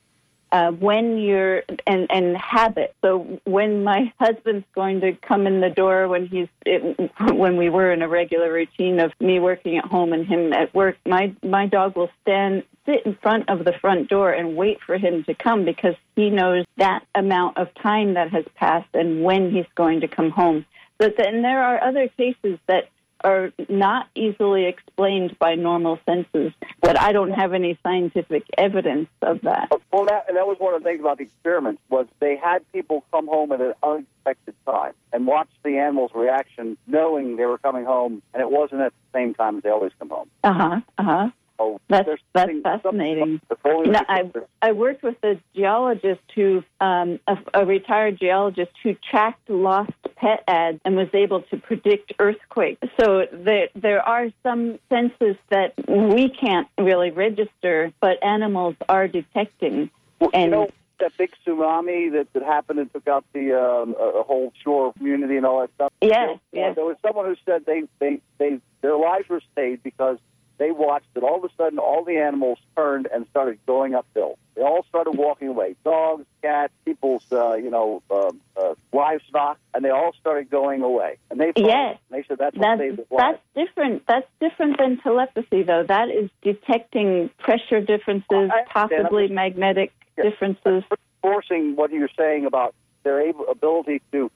[0.53, 2.95] uh, when you're and and habit.
[3.03, 7.69] So when my husband's going to come in the door when he's it, when we
[7.69, 11.35] were in a regular routine of me working at home and him at work, my
[11.43, 15.23] my dog will stand sit in front of the front door and wait for him
[15.25, 19.67] to come because he knows that amount of time that has passed and when he's
[19.75, 20.65] going to come home.
[20.99, 22.89] But then there are other cases that
[23.25, 29.43] are not easily explained by normal senses, but I don't have any scientific evidence of
[29.43, 29.71] that.
[29.93, 32.71] Well, that, and that was one of the things about the experiment was they had
[32.73, 37.59] people come home at an unexpected time and watch the animals' reaction, knowing they were
[37.59, 40.31] coming home, and it wasn't at the same time as they always come home.
[40.45, 40.81] Uh huh.
[40.99, 41.31] Uh huh.
[41.63, 43.39] Oh, that's that's fascinating.
[43.65, 44.31] You know, I
[44.63, 50.43] I worked with a geologist who, um, a, a retired geologist who tracked lost pet
[50.49, 52.81] ads and was able to predict earthquakes.
[52.99, 59.91] So there there are some senses that we can't really register, but animals are detecting.
[60.19, 60.69] Well, and you know,
[61.01, 65.37] that big tsunami that, that happened and took out the um, a whole shore community
[65.37, 65.93] and all that stuff.
[66.01, 66.75] Yes, yes.
[66.75, 70.17] There was someone who said they they they their lives were saved because
[70.61, 74.39] they watched that all of a sudden all the animals turned and started going uphill.
[74.55, 75.75] They all started walking away.
[75.85, 81.17] Dogs, cats, people's, uh, you know, uh, uh, livestock, and they all started going away.
[81.31, 84.03] And they yes, they said that's what that's, That's different.
[84.07, 85.85] That's different than telepathy, though.
[85.89, 90.27] That is detecting pressure differences, possibly magnetic yes.
[90.27, 90.85] differences.
[91.23, 94.31] Forcing what you're saying about their able, ability to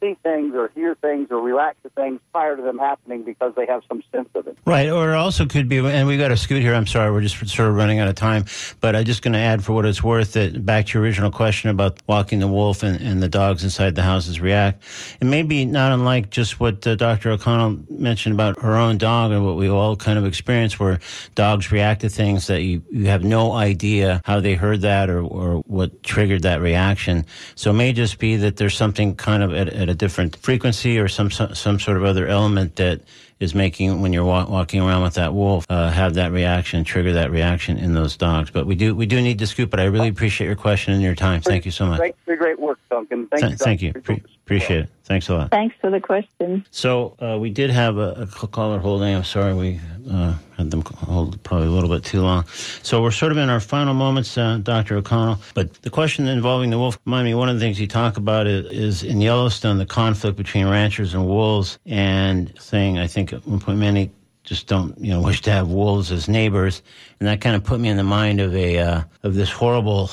[0.00, 3.66] see things or hear things or react to things prior to them happening because they
[3.66, 4.56] have some sense of it.
[4.64, 6.74] Right, or also could be, and we got to scoot here.
[6.74, 8.44] I'm sorry, we're just sort of running out of time.
[8.80, 11.30] But I'm just going to add, for what it's worth, that back to your original
[11.30, 14.82] question about walking the wolf and, and the dogs inside the houses react.
[15.20, 17.30] It may be not unlike just what uh, Dr.
[17.30, 21.00] O'Connell mentioned about her own dog and what we all kind of experience, where
[21.34, 25.20] dogs react to things that you, you have no idea how they heard that or,
[25.20, 27.24] or what triggered that reaction.
[27.54, 30.36] So it may just be that there's something kind of at, at at a different
[30.36, 33.00] frequency or some some sort of other element that
[33.38, 37.12] is making when you're wa- walking around with that wolf uh, have that reaction, trigger
[37.12, 38.50] that reaction in those dogs.
[38.50, 39.70] But we do we do need to scoop.
[39.70, 41.40] But I really appreciate your question and your time.
[41.40, 41.98] Thank you so much.
[41.98, 43.28] Great, great work, Duncan.
[43.28, 43.56] Thank Th- you.
[43.56, 43.92] Thank you.
[43.92, 44.90] Pre- appreciate it.
[45.06, 45.50] Thanks a lot.
[45.52, 46.66] Thanks for the question.
[46.72, 49.14] So uh, we did have a, a caller holding.
[49.14, 52.44] I'm sorry we uh, had them hold probably a little bit too long.
[52.82, 54.96] So we're sort of in our final moments, uh, Dr.
[54.96, 55.38] O'Connell.
[55.54, 58.48] But the question involving the wolf, remind me, one of the things you talk about
[58.48, 63.46] is, is in Yellowstone, the conflict between ranchers and wolves, and saying, I think at
[63.46, 64.10] one point many
[64.42, 66.82] just don't you know wish to have wolves as neighbors,
[67.20, 70.10] and that kind of put me in the mind of a uh, of this horrible.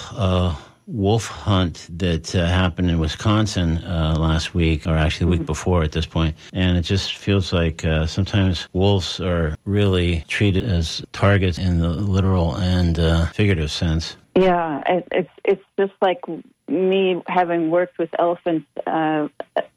[0.88, 5.84] Wolf hunt that uh, happened in Wisconsin uh, last week, or actually the week before
[5.84, 6.36] at this point.
[6.54, 11.90] And it just feels like uh, sometimes wolves are really treated as targets in the
[11.90, 14.18] literal and uh, figurative sense.
[14.36, 16.20] Yeah, it, it's it's just like
[16.68, 19.28] me having worked with elephants uh,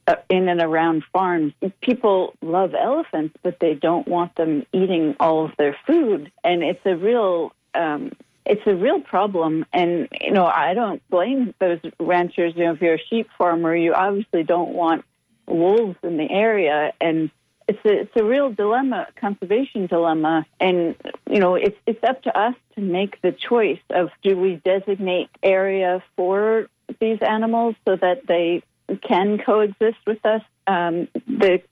[0.07, 1.53] uh, in and around farms.
[1.83, 6.81] People love elephants, but they don't want them eating all of their food, and it's
[6.87, 8.13] a real um,
[8.47, 9.67] it's a real problem.
[9.73, 12.55] And, you know, I don't blame those ranchers.
[12.57, 15.05] You know, if you're a sheep farmer, you obviously don't want
[15.47, 16.93] wolves in the area.
[17.01, 17.31] And
[17.69, 20.47] it's a, it's a real dilemma, conservation dilemma.
[20.61, 20.95] And,
[21.29, 25.29] you know, it's, it's up to us to make the choice of do we designate
[25.43, 26.69] area for
[27.01, 28.63] these animals so that they
[29.03, 30.43] can coexist with us?
[30.69, 31.63] Um, the,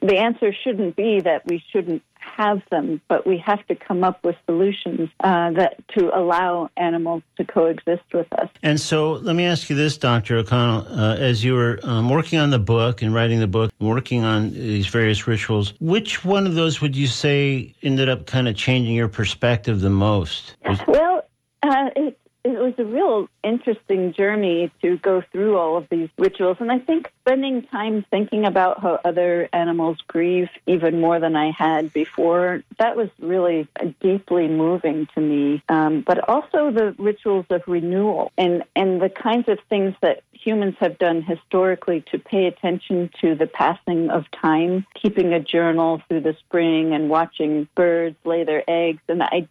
[0.00, 2.02] the answer shouldn't be that we shouldn't
[2.36, 7.22] have them, but we have to come up with solutions uh, that to allow animals
[7.36, 8.48] to coexist with us.
[8.62, 10.36] And so, let me ask you this, Dr.
[10.38, 10.86] O'Connell.
[10.88, 14.52] Uh, as you were um, working on the book and writing the book, working on
[14.52, 18.94] these various rituals, which one of those would you say ended up kind of changing
[18.94, 20.56] your perspective the most?
[20.86, 21.24] Well,
[21.62, 26.58] uh, it it was a real interesting journey to go through all of these rituals.
[26.60, 31.52] And I think spending time thinking about how other animals grieve even more than I
[31.52, 33.66] had before, that was really
[34.00, 35.62] deeply moving to me.
[35.70, 40.74] Um, but also the rituals of renewal and, and the kinds of things that humans
[40.80, 46.20] have done historically to pay attention to the passing of time, keeping a journal through
[46.20, 49.00] the spring and watching birds lay their eggs.
[49.08, 49.48] And I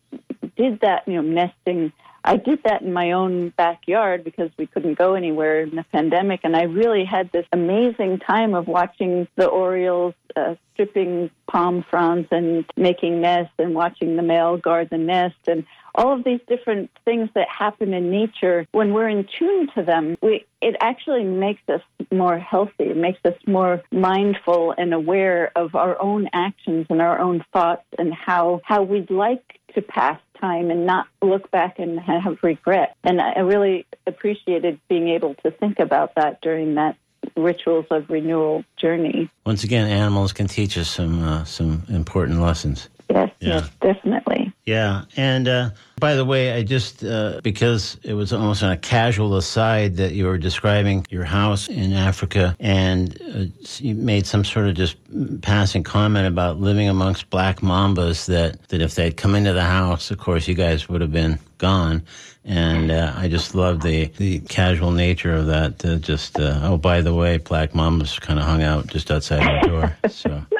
[0.55, 1.91] did that, you know, nesting
[2.25, 6.41] I did that in my own backyard because we couldn't go anywhere in the pandemic.
[6.43, 12.27] And I really had this amazing time of watching the Orioles uh, stripping palm fronds
[12.31, 15.65] and making nests and watching the male guard the nest and
[15.95, 18.65] all of these different things that happen in nature.
[18.71, 22.85] When we're in tune to them, we, it actually makes us more healthy.
[22.85, 27.85] It makes us more mindful and aware of our own actions and our own thoughts
[27.99, 32.95] and how, how we'd like to pass time and not look back and have regret.
[33.03, 36.97] And I really appreciated being able to think about that during that
[37.37, 39.29] rituals of renewal journey.
[39.45, 42.89] Once again, animals can teach us some uh, some important lessons.
[43.09, 43.49] Yes, yeah.
[43.49, 44.53] yes, definitely.
[44.65, 48.77] Yeah, and uh, by the way, I just uh, because it was almost on a
[48.77, 53.45] casual aside that you were describing your house in Africa, and uh,
[53.77, 54.97] you made some sort of just
[55.41, 58.25] passing comment about living amongst black mambas.
[58.27, 61.39] That that if they'd come into the house, of course, you guys would have been
[61.57, 62.03] gone.
[62.45, 65.85] And uh, I just love the the casual nature of that.
[65.85, 69.43] Uh, just uh, oh, by the way, black mambas kind of hung out just outside
[69.43, 69.97] our door.
[70.09, 70.45] So.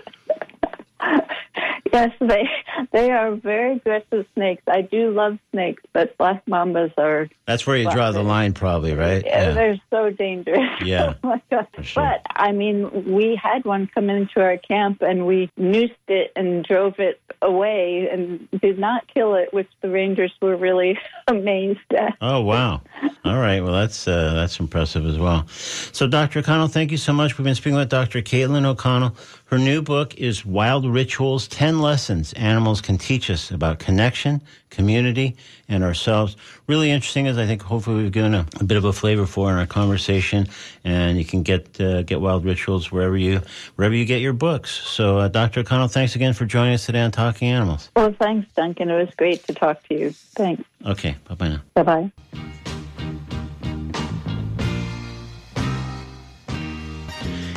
[1.93, 2.49] Yes, they
[2.91, 4.63] they are very aggressive snakes.
[4.67, 7.29] I do love snakes, but black mambas are.
[7.45, 9.23] That's where you draw the line, probably, right?
[9.23, 9.53] Yeah, yeah.
[9.53, 10.81] they're so dangerous.
[10.83, 11.13] Yeah.
[11.23, 11.39] oh
[11.81, 12.03] sure.
[12.03, 16.65] But I mean, we had one come into our camp, and we noosed it and
[16.65, 22.17] drove it away, and did not kill it, which the rangers were really amazed at.
[22.21, 22.81] Oh wow!
[23.23, 25.47] All right, well that's uh, that's impressive as well.
[25.47, 26.39] So, Dr.
[26.39, 27.37] O'Connell, thank you so much.
[27.37, 28.21] We've been speaking with Dr.
[28.23, 29.15] Caitlin O'Connell.
[29.53, 34.41] Her new book is Wild Rituals 10 Lessons Animals Can Teach Us About Connection,
[34.71, 35.35] Community,
[35.69, 36.35] and Ourselves.
[36.65, 39.51] Really interesting, as I think hopefully we've given a, a bit of a flavor for
[39.51, 40.47] in our conversation.
[40.83, 43.41] And you can get uh, get Wild Rituals wherever you
[43.75, 44.71] wherever you get your books.
[44.71, 45.59] So, uh, Dr.
[45.59, 47.91] O'Connell, thanks again for joining us today on Talking Animals.
[47.95, 48.89] Well, thanks, Duncan.
[48.89, 50.13] It was great to talk to you.
[50.33, 50.63] Thanks.
[50.83, 51.61] Okay, bye bye now.
[51.75, 52.53] Bye bye.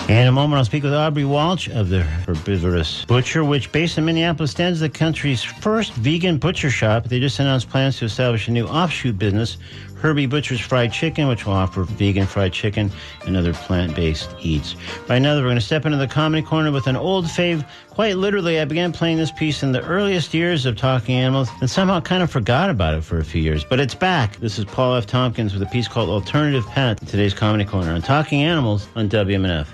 [0.09, 4.05] In a moment, I'll speak with Aubry Walch of the Herbivorous Butcher, which, based in
[4.05, 7.07] Minneapolis, stands the country's first vegan butcher shop.
[7.07, 9.59] They just announced plans to establish a new offshoot business,
[9.97, 12.93] Herbie Butcher's Fried Chicken, which will offer vegan fried chicken
[13.27, 14.77] and other plant based eats.
[15.09, 17.67] Right now, we're going to step into the comedy corner with an old fave.
[17.91, 21.69] Quite literally, I began playing this piece in the earliest years of Talking Animals and
[21.69, 23.65] somehow kind of forgot about it for a few years.
[23.65, 24.37] But it's back.
[24.37, 25.07] This is Paul F.
[25.07, 29.67] Tompkins with a piece called Alternative Pet, today's comedy corner on Talking Animals on WMNF.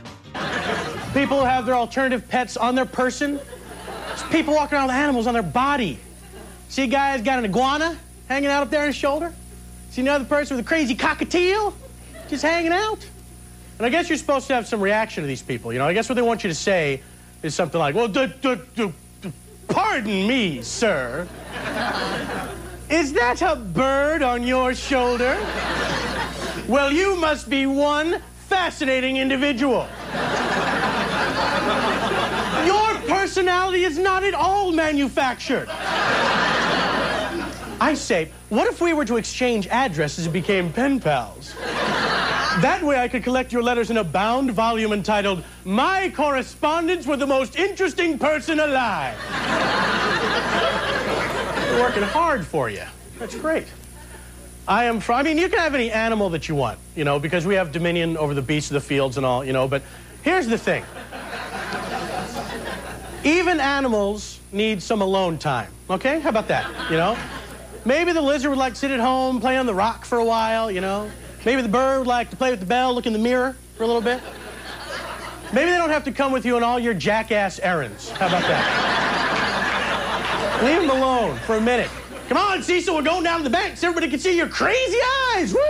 [1.14, 3.38] People have their alternative pets on their person.
[4.30, 5.98] people walking around with animals on their body.
[6.68, 9.32] See a guy who's got an iguana hanging out up there on his shoulder?
[9.90, 11.74] See another person with a crazy cockatiel
[12.28, 13.06] just hanging out?
[13.78, 15.72] And I guess you're supposed to have some reaction to these people.
[15.72, 17.02] You know, I guess what they want you to say
[17.42, 18.92] is something like, well, d- d- d-
[19.68, 21.28] pardon me, sir.
[22.88, 25.34] Is that a bird on your shoulder?
[26.68, 29.86] Well, you must be one fascinating individual.
[32.66, 35.68] Your personality is not at all manufactured.
[37.80, 41.54] I say, what if we were to exchange addresses and became pen pals?
[42.60, 47.18] That way I could collect your letters in a bound volume entitled My Correspondence with
[47.18, 49.16] the Most Interesting Person Alive.
[51.80, 52.84] Working hard for you.
[53.18, 53.66] That's great.
[54.66, 57.18] I am from, I mean, you can have any animal that you want, you know,
[57.18, 59.82] because we have dominion over the beasts of the fields and all, you know, but
[60.22, 60.84] here's the thing.
[63.24, 66.20] Even animals need some alone time, okay?
[66.20, 67.16] How about that, you know?
[67.84, 70.24] Maybe the lizard would like to sit at home, play on the rock for a
[70.24, 71.10] while, you know?
[71.44, 73.82] Maybe the bird would like to play with the bell, look in the mirror for
[73.82, 74.20] a little bit.
[75.52, 78.10] Maybe they don't have to come with you on all your jackass errands.
[78.10, 79.02] How about that?
[80.62, 81.90] Leave them alone for a minute.
[82.32, 84.96] Come on, Cecil, we're going down to the bank so everybody can see your crazy
[85.34, 85.52] eyes.
[85.52, 85.60] Woo!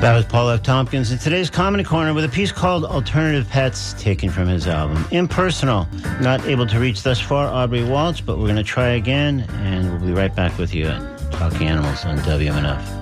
[0.00, 0.64] That was Paul F.
[0.64, 5.04] Tompkins in today's Comedy Corner with a piece called Alternative Pets, taken from his album
[5.12, 5.86] Impersonal.
[6.20, 9.92] Not able to reach thus far Aubry Walch, but we're going to try again, and
[9.92, 12.99] we'll be right back with you at Talking Animals on WMNF.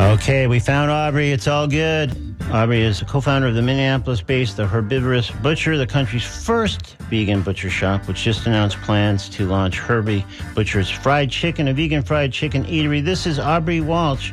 [0.00, 1.32] Okay, we found Aubry.
[1.32, 2.10] It's all good.
[2.50, 7.70] Aubry is a co-founder of the Minneapolis-based The Herbivorous Butcher, the country's first vegan butcher
[7.70, 10.24] shop, which just announced plans to launch Herbie
[10.54, 13.04] Butcher's Fried Chicken, a vegan fried chicken eatery.
[13.04, 14.32] This is Aubry Walch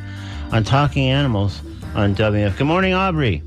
[0.52, 1.60] on Talking Animals
[1.94, 2.56] on WF.
[2.56, 3.42] Good morning, Aubry.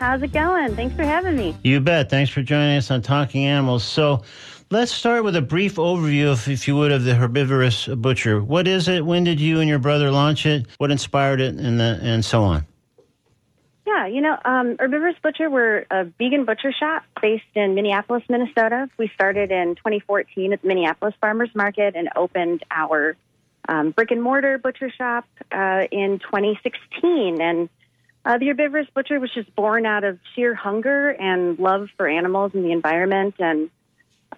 [0.00, 0.74] How's it going?
[0.74, 1.56] Thanks for having me.
[1.62, 2.10] You bet.
[2.10, 3.84] Thanks for joining us on Talking Animals.
[3.84, 4.24] So,
[4.70, 8.42] let's start with a brief overview, if, if you would, of the herbivorous butcher.
[8.42, 9.04] What is it?
[9.04, 10.66] When did you and your brother launch it?
[10.78, 12.66] What inspired it, and the, and so on?
[13.86, 18.90] Yeah, you know, um, Herbivorous Butcher, we're a vegan butcher shop based in Minneapolis, Minnesota.
[18.98, 23.16] We started in 2014 at the Minneapolis Farmers Market and opened our
[23.68, 27.40] um, brick and mortar butcher shop uh, in 2016.
[27.40, 27.68] And
[28.24, 32.52] uh, the herbivorous butcher was just born out of sheer hunger and love for animals
[32.54, 33.36] and the environment.
[33.38, 33.70] And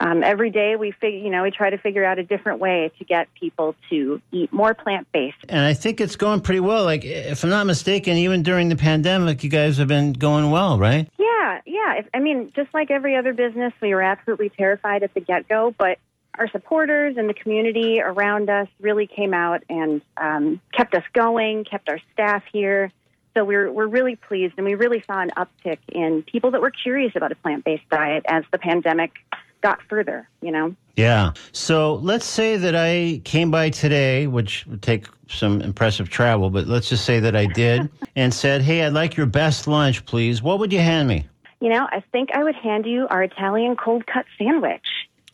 [0.01, 2.91] um, every day we fig- you know we try to figure out a different way
[2.99, 5.37] to get people to eat more plant based.
[5.49, 6.85] And I think it's going pretty well.
[6.85, 10.79] Like if I'm not mistaken, even during the pandemic, you guys have been going well,
[10.79, 11.09] right?
[11.19, 11.99] Yeah, yeah.
[11.99, 15.49] If, I mean, just like every other business, we were absolutely terrified at the get
[15.49, 15.99] go, but
[16.39, 21.65] our supporters and the community around us really came out and um, kept us going,
[21.65, 22.93] kept our staff here.
[23.35, 26.73] So we're we're really pleased, and we really saw an uptick in people that were
[26.73, 29.13] curious about a plant based diet as the pandemic
[29.61, 30.29] got further.
[30.43, 30.77] You know.
[30.97, 31.33] Yeah.
[31.53, 36.67] So let's say that I came by today, which would take some impressive travel, but
[36.67, 40.43] let's just say that I did, and said, "Hey, I'd like your best lunch, please."
[40.43, 41.27] What would you hand me?
[41.61, 44.87] You know, I think I would hand you our Italian cold cut sandwich.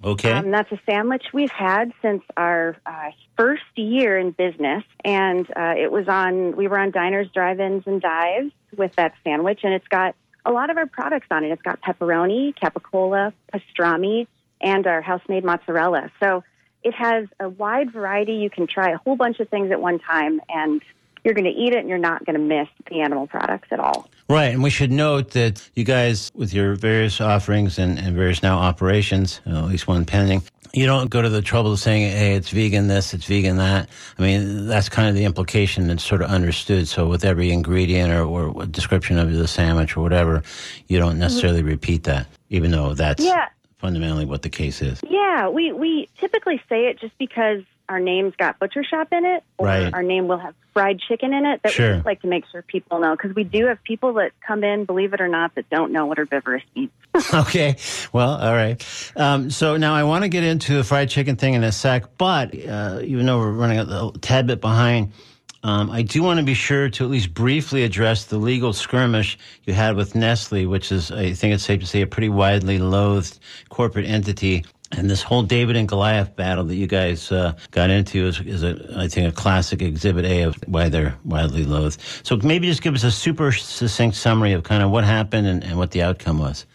[0.03, 0.33] Okay.
[0.33, 5.75] Um, that's a sandwich we've had since our uh, first year in business, and uh,
[5.79, 6.57] it was on.
[6.57, 10.15] We were on diners, drive-ins, and dives with that sandwich, and it's got
[10.45, 11.51] a lot of our products on it.
[11.51, 14.27] It's got pepperoni, capicola, pastrami,
[14.61, 16.11] and our house-made mozzarella.
[16.21, 16.45] So
[16.83, 18.35] it has a wide variety.
[18.35, 20.83] You can try a whole bunch of things at one time, and
[21.25, 23.81] you're going to eat it, and you're not going to miss the animal products at
[23.81, 24.09] all.
[24.29, 28.43] Right, and we should note that you guys, with your various offerings and, and various
[28.43, 30.43] now operations, uh, at least one pending,
[30.75, 33.89] you don't go to the trouble of saying, hey, it's vegan this, it's vegan that.
[34.19, 36.89] I mean, that's kind of the implication that's sort of understood.
[36.89, 40.43] So with every ingredient or, or description of the sandwich or whatever,
[40.89, 41.69] you don't necessarily mm-hmm.
[41.69, 43.49] repeat that, even though that's yeah.
[43.79, 45.01] fundamentally what the case is.
[45.09, 49.45] Yeah, we, we typically say it just because our name's got butcher shop in it,
[49.59, 49.93] or right.
[49.93, 51.61] our name will have fried chicken in it.
[51.63, 51.89] That sure.
[51.89, 54.65] we just like to make sure people know because we do have people that come
[54.65, 56.91] in, believe it or not, that don't know what herbivorous means.
[57.35, 57.77] okay,
[58.13, 58.85] well, all right.
[59.17, 62.17] Um, so now I want to get into the fried chicken thing in a sec,
[62.19, 65.13] but uh, even though we're running a tad bit behind.
[65.63, 69.39] Um, I do want to be sure to at least briefly address the legal skirmish
[69.65, 72.79] you had with Nestle, which is, I think it's safe to say, a pretty widely
[72.79, 73.39] loathed
[73.71, 74.67] corporate entity
[74.97, 78.63] and this whole David and Goliath battle that you guys uh, got into is, is
[78.63, 82.01] a, I think, a classic exhibit A of why they're widely loathed.
[82.23, 85.65] So maybe just give us a super succinct summary of kind of what happened and,
[85.65, 86.67] and what the outcome was.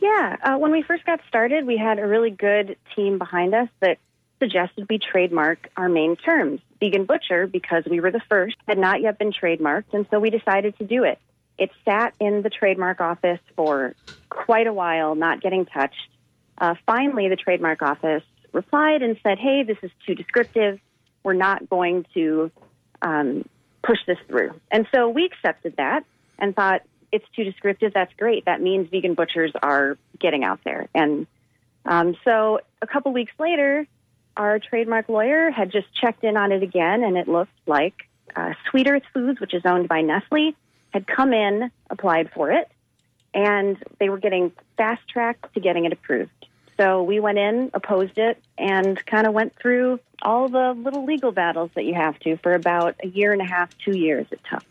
[0.00, 3.68] Yeah, uh, when we first got started, we had a really good team behind us
[3.80, 3.98] that
[4.40, 6.60] suggested we trademark our main terms.
[6.80, 10.30] Vegan Butcher, because we were the first, had not yet been trademarked, and so we
[10.30, 11.20] decided to do it.
[11.58, 13.94] It sat in the trademark office for
[14.30, 16.08] quite a while, not getting touched.
[16.62, 20.78] Uh, finally, the trademark office replied and said, hey, this is too descriptive.
[21.24, 22.52] We're not going to
[23.02, 23.48] um,
[23.82, 24.52] push this through.
[24.70, 26.04] And so we accepted that
[26.38, 27.92] and thought, it's too descriptive.
[27.92, 28.44] That's great.
[28.44, 30.88] That means vegan butchers are getting out there.
[30.94, 31.26] And
[31.84, 33.84] um, so a couple weeks later,
[34.36, 38.52] our trademark lawyer had just checked in on it again, and it looked like uh,
[38.70, 40.52] Sweet Earth Foods, which is owned by Nestle,
[40.90, 42.70] had come in, applied for it,
[43.34, 46.30] and they were getting fast tracked to getting it approved.
[46.76, 51.32] So we went in, opposed it, and kind of went through all the little legal
[51.32, 54.40] battles that you have to for about a year and a half, two years it
[54.48, 54.64] took.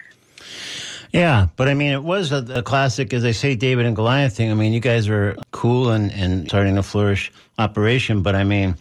[1.12, 4.36] Yeah, but I mean, it was a, a, classic, as I say, David and Goliath
[4.36, 4.49] thing.
[4.49, 8.76] I mean, you guys are cool and, and starting to flourish operation, but I mean,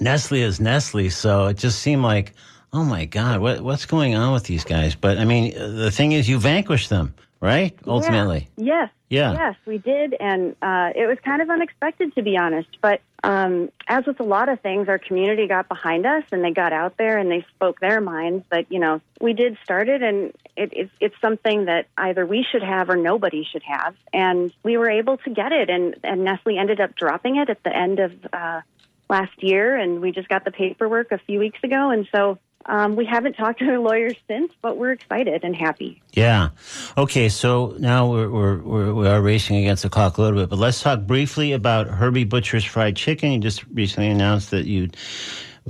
[0.00, 2.32] Nestle is Nestle, so it just seemed like,
[2.72, 4.96] oh my God, what, what's going on with these guys?
[4.96, 7.76] But I mean, the thing is, you vanquished them right?
[7.86, 8.48] Ultimately.
[8.56, 8.64] Yeah.
[8.64, 8.90] Yes.
[9.10, 9.32] Yeah.
[9.32, 10.14] Yes, we did.
[10.18, 12.68] And uh, it was kind of unexpected, to be honest.
[12.80, 16.52] But um, as with a lot of things, our community got behind us and they
[16.52, 18.46] got out there and they spoke their minds.
[18.48, 22.46] But, you know, we did start it and it, it, it's something that either we
[22.50, 23.94] should have or nobody should have.
[24.14, 25.68] And we were able to get it.
[25.68, 28.62] And, and Nestle ended up dropping it at the end of uh,
[29.10, 29.76] last year.
[29.76, 31.90] And we just got the paperwork a few weeks ago.
[31.90, 36.02] And so Um, we haven't talked to our lawyers since, but we're excited and happy.
[36.12, 36.50] Yeah.
[36.96, 40.50] Okay, so now we're, we're, we're, we are racing against the clock a little bit,
[40.50, 43.32] but let's talk briefly about Herbie Butcher's Fried Chicken.
[43.32, 44.90] You just recently announced that you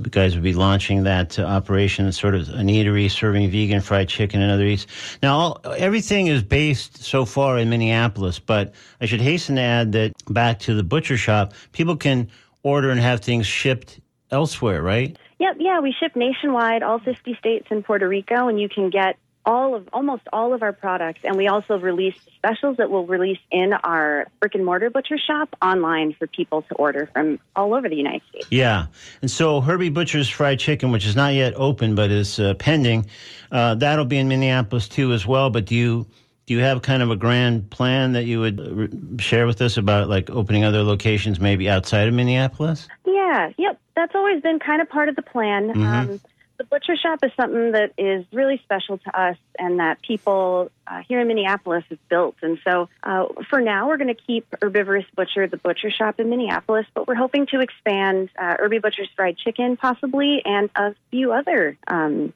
[0.09, 4.41] guys would be launching that uh, operation, sort of an eatery serving vegan fried chicken
[4.41, 4.87] and other eats.
[5.21, 9.91] Now, all, everything is based so far in Minneapolis, but I should hasten to add
[9.91, 12.29] that back to the butcher shop, people can
[12.63, 13.99] order and have things shipped
[14.31, 15.17] elsewhere, right?
[15.43, 19.17] Yep, yeah, we ship nationwide, all 50 states and Puerto Rico, and you can get
[19.45, 21.19] all of almost all of our products.
[21.25, 25.53] And we also release specials that we'll release in our brick and mortar butcher shop
[25.61, 28.47] online for people to order from all over the united states.
[28.51, 28.85] Yeah.
[29.21, 33.05] And so herbie butcher's fried chicken which is not yet open but is uh, pending
[33.51, 35.49] uh, that'll be in minneapolis too as well.
[35.49, 36.07] But do you
[36.45, 39.75] do you have kind of a grand plan that you would uh, share with us
[39.75, 42.87] about like opening other locations maybe outside of minneapolis
[43.23, 45.83] yeah yep that's always been kind of part of the plan mm-hmm.
[45.83, 46.19] um,
[46.57, 51.01] the butcher shop is something that is really special to us and that people uh,
[51.07, 52.35] here in Minneapolis have built.
[52.41, 56.29] And so uh, for now, we're going to keep Herbivorous Butcher, the butcher shop in
[56.29, 61.33] Minneapolis, but we're hoping to expand uh, Herbie Butcher's Fried Chicken possibly and a few
[61.33, 61.77] other.
[61.87, 62.33] Um,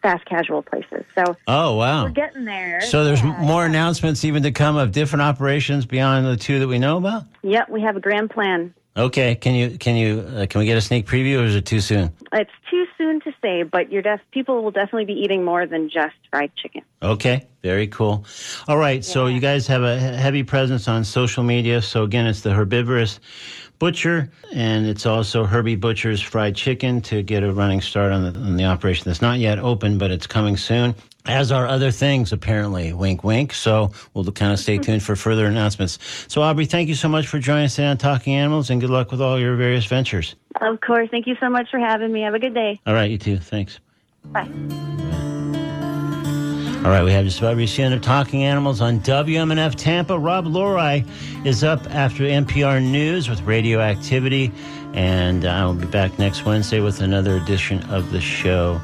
[0.00, 1.04] fast casual places.
[1.16, 2.80] So oh wow, we're getting there.
[2.82, 3.70] So there's yeah, more yeah.
[3.70, 7.24] announcements even to come of different operations beyond the two that we know about.
[7.42, 8.74] Yep, we have a grand plan.
[8.96, 11.66] Okay, can you can you uh, can we get a sneak preview, or is it
[11.66, 12.12] too soon?
[12.32, 15.88] It's too soon to say, but your def- people will definitely be eating more than
[15.88, 16.82] just fried chicken.
[17.00, 18.24] Okay, very cool.
[18.66, 19.12] All right, yeah.
[19.12, 21.80] so you guys have a heavy presence on social media.
[21.80, 23.20] So again, it's the herbivorous
[23.78, 28.40] butcher, and it's also Herbie Butcher's fried chicken to get a running start on the
[28.40, 30.96] on the operation that's not yet open, but it's coming soon
[31.28, 32.92] as are other things, apparently.
[32.92, 33.52] Wink, wink.
[33.52, 34.82] So we'll kind of stay mm-hmm.
[34.82, 35.98] tuned for further announcements.
[36.26, 38.90] So, Aubry, thank you so much for joining us today on Talking Animals, and good
[38.90, 40.34] luck with all your various ventures.
[40.60, 41.08] Of course.
[41.10, 42.22] Thank you so much for having me.
[42.22, 42.80] Have a good day.
[42.86, 43.38] All right, you too.
[43.38, 43.78] Thanks.
[44.24, 44.48] Bye.
[46.78, 50.18] All right, we have just about reached the end of Talking Animals on WMNF Tampa.
[50.18, 51.04] Rob Lorei
[51.44, 54.50] is up after NPR News with radioactivity,
[54.94, 58.80] and I will be back next Wednesday with another edition of the show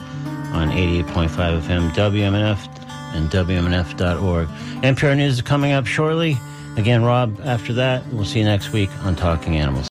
[0.55, 1.29] on 88.5
[1.61, 2.69] FM, WMNF,
[3.15, 4.49] and WMNF.org.
[4.83, 6.37] NPR News is coming up shortly.
[6.77, 9.89] Again, Rob, after that, we'll see you next week on Talking Animals.